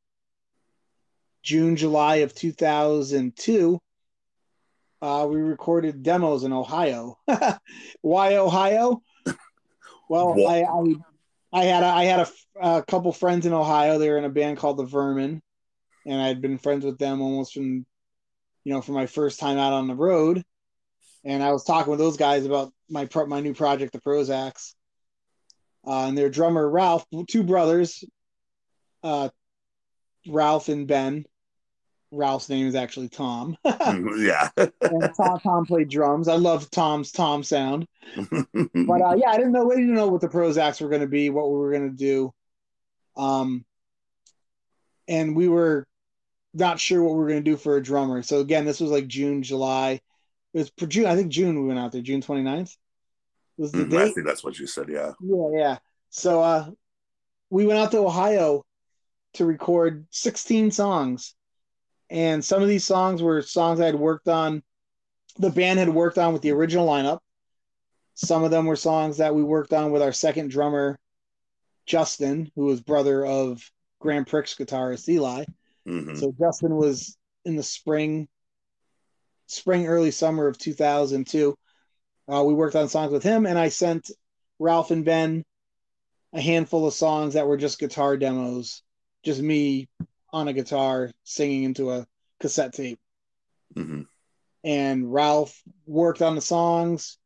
[1.43, 3.78] june july of 2002
[5.02, 7.19] uh, we recorded demos in Ohio.
[8.02, 9.02] Why Ohio?
[10.09, 10.94] Well, I, I
[11.52, 12.28] I had a, I had a,
[12.60, 13.98] a couple friends in Ohio.
[13.98, 15.43] They were in a band called the Vermin,
[16.06, 17.85] and I'd been friends with them almost from,
[18.64, 20.44] you know, from my first time out on the road.
[21.24, 24.74] And I was talking with those guys about my pro- my new project, the Prozacs,
[25.86, 28.04] uh, and their drummer Ralph, two brothers,
[29.02, 29.28] uh,
[30.26, 31.24] Ralph and Ben.
[32.14, 33.56] Ralph's name is actually Tom.
[33.64, 34.50] yeah.
[34.56, 36.28] and Tom, Tom played drums.
[36.28, 37.86] I love Tom's Tom sound.
[38.14, 39.64] But uh, yeah, I didn't know.
[39.64, 41.96] We didn't know what the Prozacs were going to be, what we were going to
[41.96, 42.32] do.
[43.16, 43.64] Um,
[45.09, 45.86] and we were
[46.54, 48.22] not sure what we were going to do for a drummer.
[48.22, 50.00] So again, this was like June, July.
[50.52, 51.06] It was June.
[51.06, 52.02] I think June we went out there.
[52.02, 52.76] June 29th
[53.56, 54.88] was the Mhm, I think that's what you said.
[54.88, 55.12] Yeah.
[55.20, 55.78] Yeah, yeah.
[56.10, 56.70] So uh,
[57.50, 58.64] we went out to Ohio
[59.34, 61.34] to record 16 songs.
[62.10, 64.62] And some of these songs were songs I had worked on,
[65.38, 67.20] the band had worked on with the original lineup.
[68.14, 70.98] Some of them were songs that we worked on with our second drummer,
[71.86, 73.62] Justin, who was brother of
[74.02, 75.44] Grandprixx guitarist Eli.
[75.86, 76.18] Mhm.
[76.18, 78.28] So Justin was in the spring,
[79.46, 81.56] spring, early summer of 2002.
[82.28, 84.11] Uh, we worked on songs with him, and I sent
[84.59, 85.44] Ralph and Ben
[86.32, 88.82] a handful of songs that were just guitar demos,
[89.23, 89.89] just me
[90.32, 92.07] on a guitar singing into a
[92.40, 92.99] cassette tape.
[93.74, 94.07] Mhm.
[94.65, 97.19] And Ralph worked on the songs.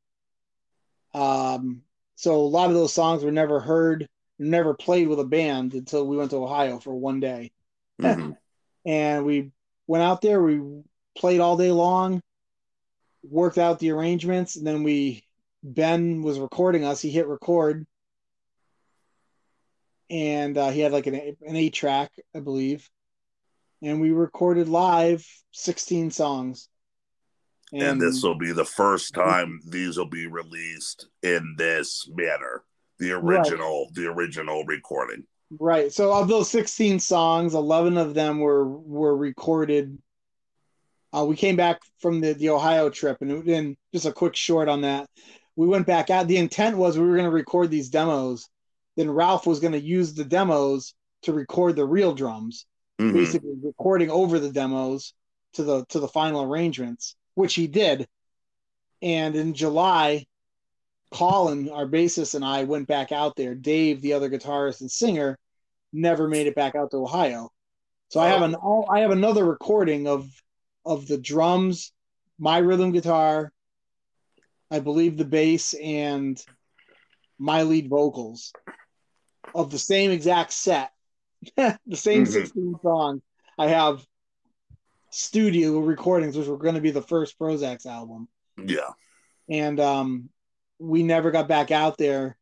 [1.14, 1.82] Um,
[2.16, 4.08] so a lot of those songs were never heard,
[4.38, 7.52] never played with a band until we went to Ohio for one day
[8.00, 8.36] Mhm.
[8.86, 9.50] and we
[9.86, 10.60] went out there we
[11.16, 12.20] played all day long
[13.30, 15.24] worked out the arrangements and then we
[15.62, 17.86] ben was recording us he hit record
[20.08, 22.88] and uh, he had like an, an eight track i believe
[23.82, 26.68] and we recorded live 16 songs
[27.72, 32.62] And this will be the first time these will be released in this manner.
[32.98, 35.24] The original, the original recording.
[35.58, 35.92] Right.
[35.92, 39.98] So of those 16 songs, 11 of them were were recorded.
[41.12, 44.68] Uh, we came back from the, the Ohio trip, and then just a quick short
[44.68, 45.08] on that.
[45.54, 46.28] We went back out.
[46.28, 48.48] The intent was we were going to record these demos.
[48.96, 52.66] Then Ralph was going to use the demos to record the real drums,
[53.00, 53.12] Mhm.
[53.12, 55.14] basically recording over the demos
[55.54, 58.06] to the to the final arrangements, which he did.
[59.02, 60.26] And in July,
[61.12, 63.54] Colin, our bassist, and I went back out there.
[63.54, 65.38] Dave, the other guitarist and singer,
[65.92, 67.50] never made it back out to Ohio.
[68.08, 68.56] So I have an
[68.90, 70.28] I have another recording of
[70.86, 71.92] of the drums,
[72.38, 73.52] my rhythm guitar,
[74.70, 76.42] I believe the bass, and
[77.38, 78.52] my lead vocals
[79.54, 80.92] of the same exact set,
[81.56, 82.32] the same Mhm.
[82.32, 83.22] 16 songs.
[83.58, 84.06] I have
[85.10, 88.90] studio recordings, which were going to be the first Prozacs album Yeah.
[89.48, 90.30] and um,
[90.78, 92.36] we never got back out there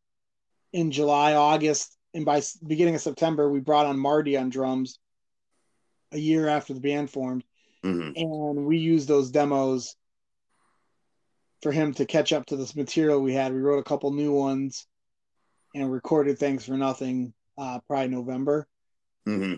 [0.73, 4.99] in July, August, and by beginning of September, we brought on Marty on drums.
[6.13, 7.45] A year after the band formed,
[7.85, 9.95] hmm and we used those demos
[11.63, 13.53] for him to catch up to this material we had.
[13.53, 14.87] We wrote a couple new ones
[15.75, 18.67] and recorded "Thanks for Nothing" uh, probably November.
[19.27, 19.55] Mm-hmm.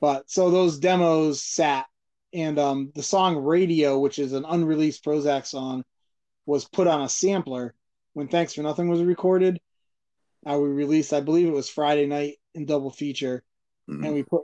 [0.00, 1.86] But so those demos sat,
[2.32, 5.84] and um, the song "Radio," which is an unreleased Prozac song,
[6.46, 7.74] was put on a sampler
[8.12, 9.60] when "Thanks for Nothing" was recorded.
[10.46, 13.42] Uh, we released, I believe it was Friday night in double feature,
[13.86, 14.42] hmm and we put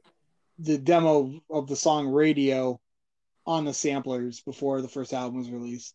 [0.58, 2.80] the demo of the song "Radio"
[3.46, 5.94] on the samplers before the first album was released.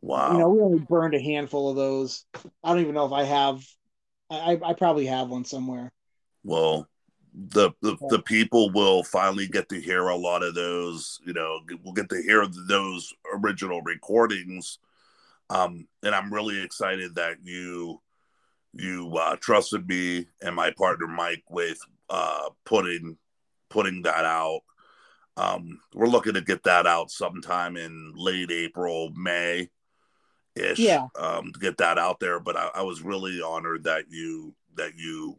[0.00, 0.32] Wow.
[0.32, 2.24] You know, we only burned a handful of those.
[2.62, 3.62] I don't even know if I have.
[4.30, 5.92] I, I probably have one somewhere.
[6.42, 6.88] well,
[7.36, 11.20] the, the the people will finally get to hear a lot of those.
[11.24, 14.78] You know, we'll get to hear those original recordings.
[15.50, 18.00] Um, and I'm really excited that you
[18.72, 21.78] you uh, trusted me and my partner Mike with
[22.08, 23.18] uh, putting
[23.68, 24.62] putting that out.
[25.36, 29.68] Um, we're looking to get that out sometime in late April, May
[30.54, 30.78] ish.
[30.78, 31.08] Yeah.
[31.18, 32.40] Um, to get that out there.
[32.40, 35.36] But I, I was really honored that you that you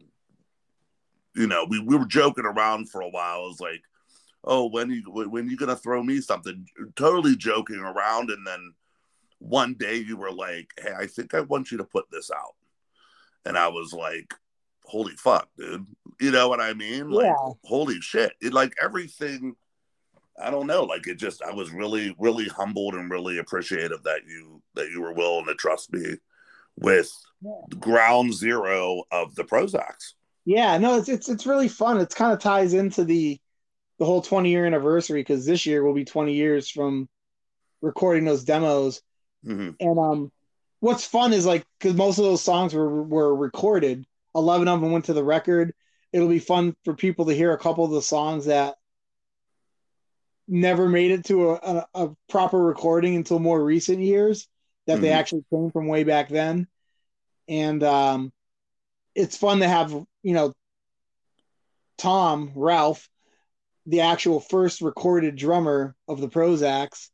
[1.34, 3.44] you know, we, we were joking around for a while.
[3.44, 3.82] It was like,
[4.44, 6.66] oh, when you when you gonna throw me something?
[6.96, 8.72] Totally joking around, and then
[9.38, 12.54] one day you were like, hey, I think I want you to put this out,
[13.44, 14.34] and I was like,
[14.84, 15.86] holy fuck, dude,
[16.20, 17.10] you know what I mean?
[17.10, 17.52] Like, Yeah.
[17.64, 19.54] holy shit, it like everything.
[20.40, 21.42] I don't know, like it just.
[21.42, 25.54] I was really, really humbled and really appreciative that you that you were willing to
[25.54, 26.16] trust me
[26.76, 27.10] with
[27.40, 27.62] Yeah.
[27.78, 30.14] ground zero of the Prozacs.
[30.44, 31.98] Yeah, no, it's it's it's really fun.
[31.98, 33.38] It's kind of ties into the
[33.98, 37.08] the whole 20 year anniversary because this year will be 20 years from
[37.82, 39.02] recording those demos.
[39.44, 40.32] hmm And um,
[40.80, 44.06] what's fun is like because most of those songs were were recorded.
[44.34, 45.74] 11 of them went to the record.
[46.12, 48.76] It'll be fun for people to hear a couple of the songs that
[50.48, 54.48] never made it to a, a, a proper recording until more recent years
[54.86, 55.12] that they Mhm.
[55.12, 56.66] actually came from way back then.
[57.48, 58.32] And um,
[59.14, 59.92] it's fun to have,
[60.22, 60.52] you know,
[61.98, 63.08] Tom, Ralph,
[63.86, 67.10] the actual first recorded drummer of the Prozacs,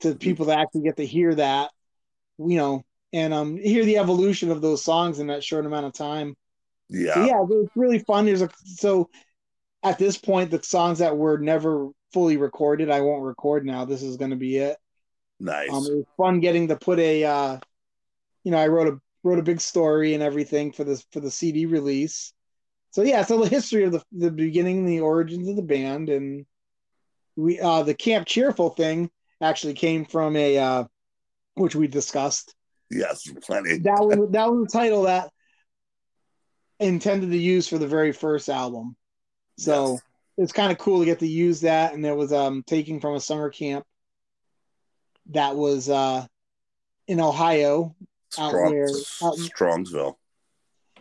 [0.00, 1.70] to people that actually get to hear that,
[2.38, 5.92] you know, and um, hear the evolution of those songs in that short amount of
[5.92, 6.36] time.
[6.88, 7.14] Yeah.
[7.14, 8.26] So yeah, it's really fun.
[8.26, 9.10] There's a so
[9.82, 13.84] at this point, the songs that were never fully recorded, I won't record now.
[13.84, 14.76] This is going to be it.
[15.40, 15.70] Nice.
[15.70, 17.58] Um, it was fun getting to put a, uh,
[18.44, 21.30] you know, I wrote a wrote a big story and everything for this for the
[21.30, 22.32] CD release.
[22.90, 26.46] So yeah, so the history of the the beginning, the origins of the band, and
[27.36, 29.10] we uh the Camp Cheerful thing
[29.40, 30.84] actually came from a uh,
[31.54, 32.54] which we discussed.
[32.90, 33.78] yes, plenty.
[33.78, 35.30] That was that was the title that
[36.80, 38.96] intended to use for the very first album.
[39.58, 40.02] So Yes.
[40.38, 43.14] it's kind of cool to get to use that, and it was um taking from
[43.14, 43.84] a summer camp
[45.30, 46.26] that was uh
[47.08, 47.94] in Ohio.
[48.38, 48.88] out Strong, there,
[49.22, 50.14] out- Strongsville.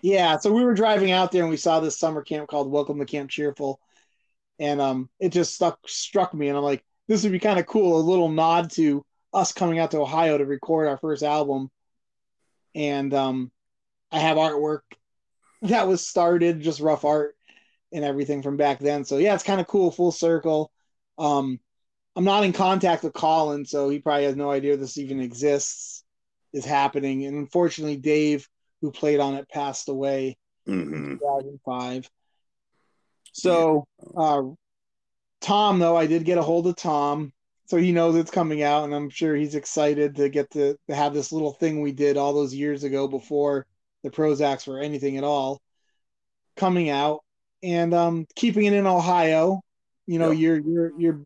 [0.02, 3.00] Yeah, so we were driving out there and we saw this summer camp called Welcome
[3.00, 3.80] to Camp Cheerful,
[4.60, 7.68] and um it just stuck struck me, and I'm like, this would be kind of
[7.68, 11.70] cool, a little nod to us coming out to Ohio to record our first album,
[12.74, 13.52] and um
[14.12, 14.82] I have artwork
[15.62, 17.36] that was started, just rough art
[17.92, 19.06] and everything from back then.
[19.06, 20.72] So yeah, it's kind of cool, full circle.
[21.18, 21.60] Um,
[22.16, 26.04] I'm not in contact with Colin, so he probably has no idea this even exists,
[26.54, 27.26] is happening.
[27.26, 28.48] And unfortunately, Dave,
[28.82, 32.10] who played on it, passed away hmm in 2005.
[33.34, 33.86] So,
[34.18, 34.42] uh,
[35.42, 37.32] Tom, though, I did get a hold of Tom,
[37.66, 40.96] so he knows it's coming out, and I'm sure he's excited to get to, to
[40.96, 43.68] have this little thing we did all those years ago before
[44.04, 45.62] the Prozacs were anything at all
[46.56, 47.24] coming out,
[47.64, 49.62] and um, keeping it in Ohio.
[50.06, 50.40] You know, Yeah.
[50.40, 51.22] you're you're you're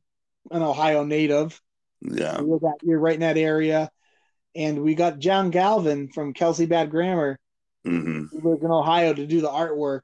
[0.52, 1.60] an Ohio native.
[2.02, 2.42] Yeah.
[2.42, 3.90] You're, that, you're right in that area.
[4.56, 7.40] And we got John Galvin from Kelsey Bad Grammar,
[7.86, 10.02] hmm who lives in Ohio, to do the artwork.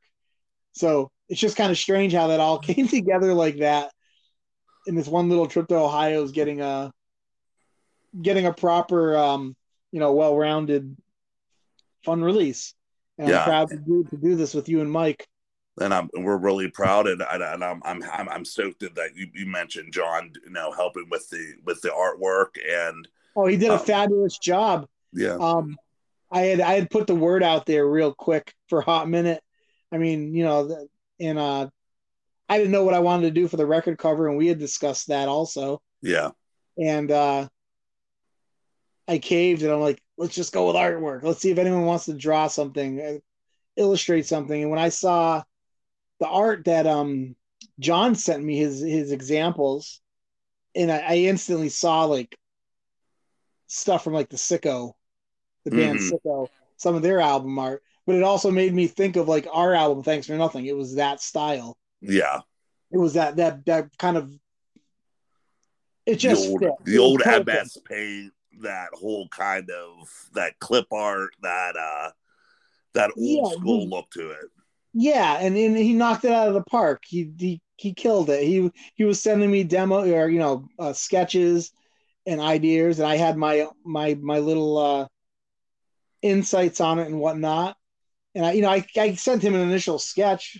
[0.74, 3.91] So it's just kind of strange how that all came together like that.
[4.86, 6.91] And this one little trip to Ohio is getting a
[8.22, 9.56] getting a proper, um,
[9.91, 10.95] you know, well-rounded,
[12.06, 12.74] fun release.
[13.18, 13.40] And Yeah.
[13.40, 15.28] I'm proud to do to do this with you and Mike.
[15.80, 19.28] And I'm we're really proud and, and, and I'm, I'm I'm I'm stoked that you,
[19.34, 23.70] you mentioned John you know helping with the with the artwork and Oh, he did
[23.70, 24.88] a Um, fabulous job.
[25.14, 25.78] yeah Um,
[26.32, 29.41] I had I had put the word out there real quick for a hot minute.
[29.91, 30.88] I mean, you know,
[31.20, 31.70] and uh,
[32.49, 34.60] I didn't know what I wanted to do for the record cover, and we had
[34.60, 35.82] discussed that also.
[36.02, 36.32] yeah
[36.78, 37.48] And uh,
[39.08, 41.24] I caved, and I'm like, let's just go with artwork.
[41.24, 43.18] Let's see if anyone wants to draw something, uh,
[43.78, 44.62] illustrate something.
[44.62, 45.44] And when I saw
[46.19, 47.35] the art that um
[47.80, 50.02] John sent me his his examples,
[50.76, 52.35] and I, I instantly saw like
[53.68, 54.94] stuff from like the Sicko,
[55.65, 56.11] the band Mhm.
[56.11, 57.84] Sicko, some of their album art.
[58.06, 60.65] But it also made me think of like our album, Thanks for Nothing.
[60.65, 61.77] It was that style.
[62.02, 62.41] yeah
[62.91, 64.31] It was that that that kind of.
[66.06, 66.72] It the just old fit.
[66.85, 67.22] the old.
[67.26, 72.11] MS paint that whole kind of that clip art that uh
[72.94, 74.49] that old Yeah, school the- look to it
[74.99, 77.03] Yeah, and, and he knocked it out of the park.
[77.07, 78.44] He he he killed it.
[78.44, 81.72] He he was sending me demo or you know uh, sketches
[82.26, 85.07] and ideas, and I had my my my little uh,
[86.24, 87.78] insights on it and whatnot.
[88.36, 90.57] And I you know I I sent him an initial sketch,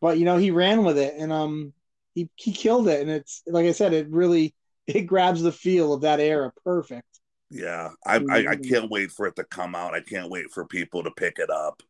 [0.00, 1.72] but you know he ran with it and um
[2.14, 3.00] he he killed it.
[3.00, 4.54] And it's like I said, it really
[4.86, 7.06] it grabs the feel of that era perfect.
[7.50, 10.66] yeah I, I I can't wait for it to come out I can't wait for
[10.66, 11.82] people to pick it up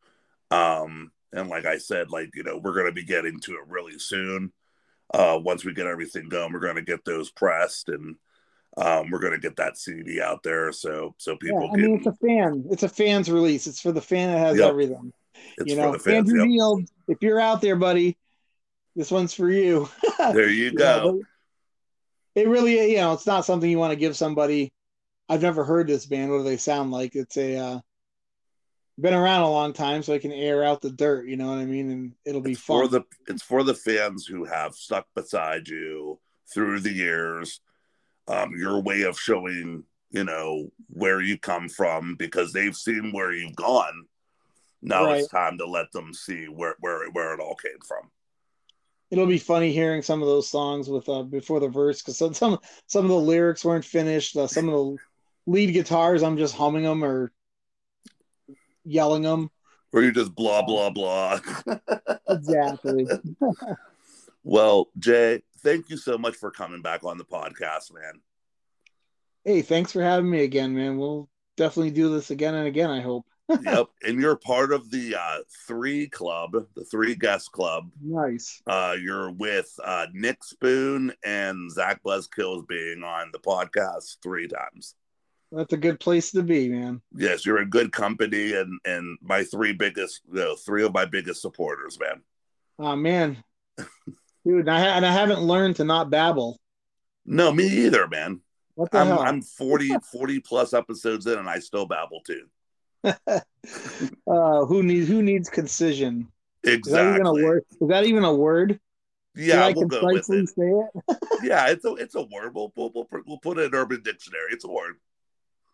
[0.50, 3.98] um and like I said like you know we're gonna be getting to it really
[3.98, 4.52] soon
[5.14, 8.16] uh once we get everything done, we're gonna get those pressed and
[8.76, 12.06] um we're gonna get that CD out there so so people Yeah, I mean can
[12.06, 12.64] it's a fan.
[12.70, 13.66] It's a fan's release.
[13.66, 14.68] It's for the fan that has Yep.
[14.68, 15.12] everything.
[15.58, 16.48] it's you for know, the fans Andrew yep.
[16.48, 18.16] Neal, if you're out there, buddy,
[18.94, 19.88] this one's for you.
[20.18, 21.28] there you go but
[22.38, 24.72] it really, you know, it's not something you want to give somebody.
[25.28, 26.30] I've never heard this band.
[26.30, 27.16] What do they sound like?
[27.16, 27.80] It's a uh,
[29.00, 31.26] been around a long time, so I can air out the dirt.
[31.26, 31.90] You know what I mean?
[31.90, 32.82] And it'll be it's fun.
[32.82, 36.18] for the it's for the fans who have stuck beside you
[36.52, 37.60] through the years
[38.26, 43.32] um your way of showing you know where you come from because they've seen where
[43.32, 44.06] you've gone
[44.80, 48.10] now it's time to let them see where where where it all came from
[49.10, 52.34] it'll be funny hearing some of those songs with uh, before the verse because some
[52.34, 54.36] some some of the lyrics weren't finished.
[54.36, 54.96] Uh, some of the
[55.46, 57.32] lead guitars, I'm just humming them or
[58.88, 59.50] yelling them.
[59.92, 61.38] or you just blah blah blah
[62.28, 63.06] Exactly.
[64.44, 68.20] well jay thank you so much for coming back on the podcast, man.
[69.44, 70.98] Hey, thanks for having me again, man.
[70.98, 72.90] We'll definitely do this again and again.
[72.90, 73.26] I hope.
[73.62, 77.90] yep, and you're part of the uh, three club, the three guest club.
[78.02, 78.62] Nice.
[78.66, 84.94] Uh, you're with uh, Nick Spoon and Zach Buzzkills being on the podcast three times.
[85.50, 87.00] That's a good place to be, man.
[87.14, 91.06] Yes, you're a good company, and and my three biggest, you know, three of my
[91.06, 92.22] biggest supporters, man.
[92.78, 93.42] Oh man,
[94.44, 96.58] dude, and I, and I haven't learned to not babble.
[97.24, 98.40] No, me either, man.
[98.74, 99.20] What the I'm, hell?
[99.20, 102.46] I'm 40, 40 plus episodes in, and I still babble too.
[103.04, 106.28] uh, who needs who needs concision?
[106.62, 107.44] Is that even a Exactly.
[107.44, 107.64] word?
[107.80, 108.78] Is that even a word?
[109.34, 110.48] Yeah, I we'll go with it.
[110.48, 111.16] say it?
[111.42, 112.54] Yeah, it's a it's a word.
[112.54, 114.52] We'll we'll we'll, we'll put it in Urban Dictionary.
[114.52, 114.96] It's a word.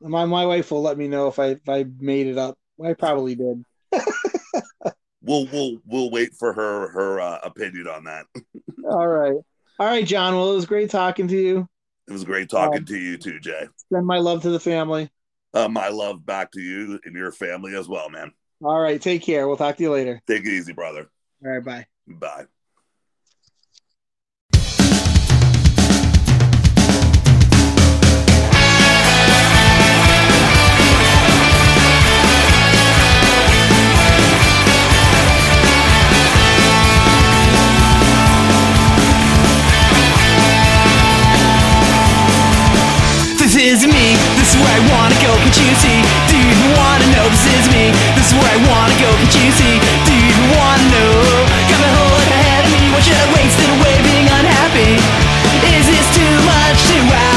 [0.01, 2.59] My my wife will let me know if I if I made it up.
[2.85, 3.65] I probably did.
[5.25, 8.27] We'll we'll we'll wait for her her uh, opinion on that.
[8.91, 9.37] All right,
[9.79, 10.35] all right, John.
[10.35, 11.67] Well, it was great talking to you.
[12.07, 13.67] It was great talking to you too, Jay.
[13.91, 15.11] Send my love to the family.
[15.55, 18.33] Uh, my love back to you and your family as well, man.
[18.63, 19.49] All right, take care.
[19.49, 20.21] We'll talk to you later.
[20.27, 21.09] Take it easy, brother.
[21.43, 21.87] All right, bye.
[22.07, 22.45] Bye.
[44.93, 45.99] wanna go, can't you see?
[46.29, 47.93] Do you even wanna know this is me?
[48.17, 49.75] This is where I wanna go, can't you see?
[50.07, 51.13] Do you even wanna know?
[51.71, 54.93] Got my whole life ahead of me, Why should I waste it away being unhappy?
[55.75, 57.34] Is this too much to ask?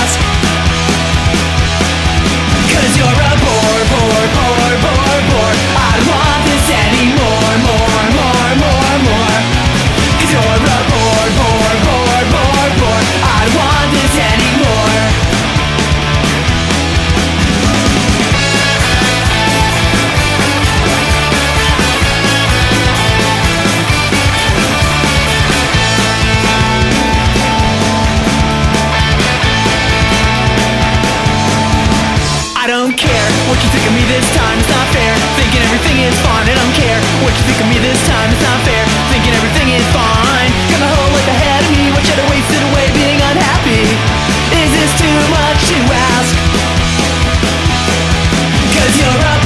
[35.77, 38.41] everything is fine and I don't care What you think of me this time, it's
[38.41, 38.83] not fair
[39.13, 42.61] Thinking everything is fine Got my whole life ahead of me What should I wasted
[42.73, 43.85] away being unhappy?
[44.57, 46.33] Is this too much to ask?
[48.73, 49.36] Cause you're a.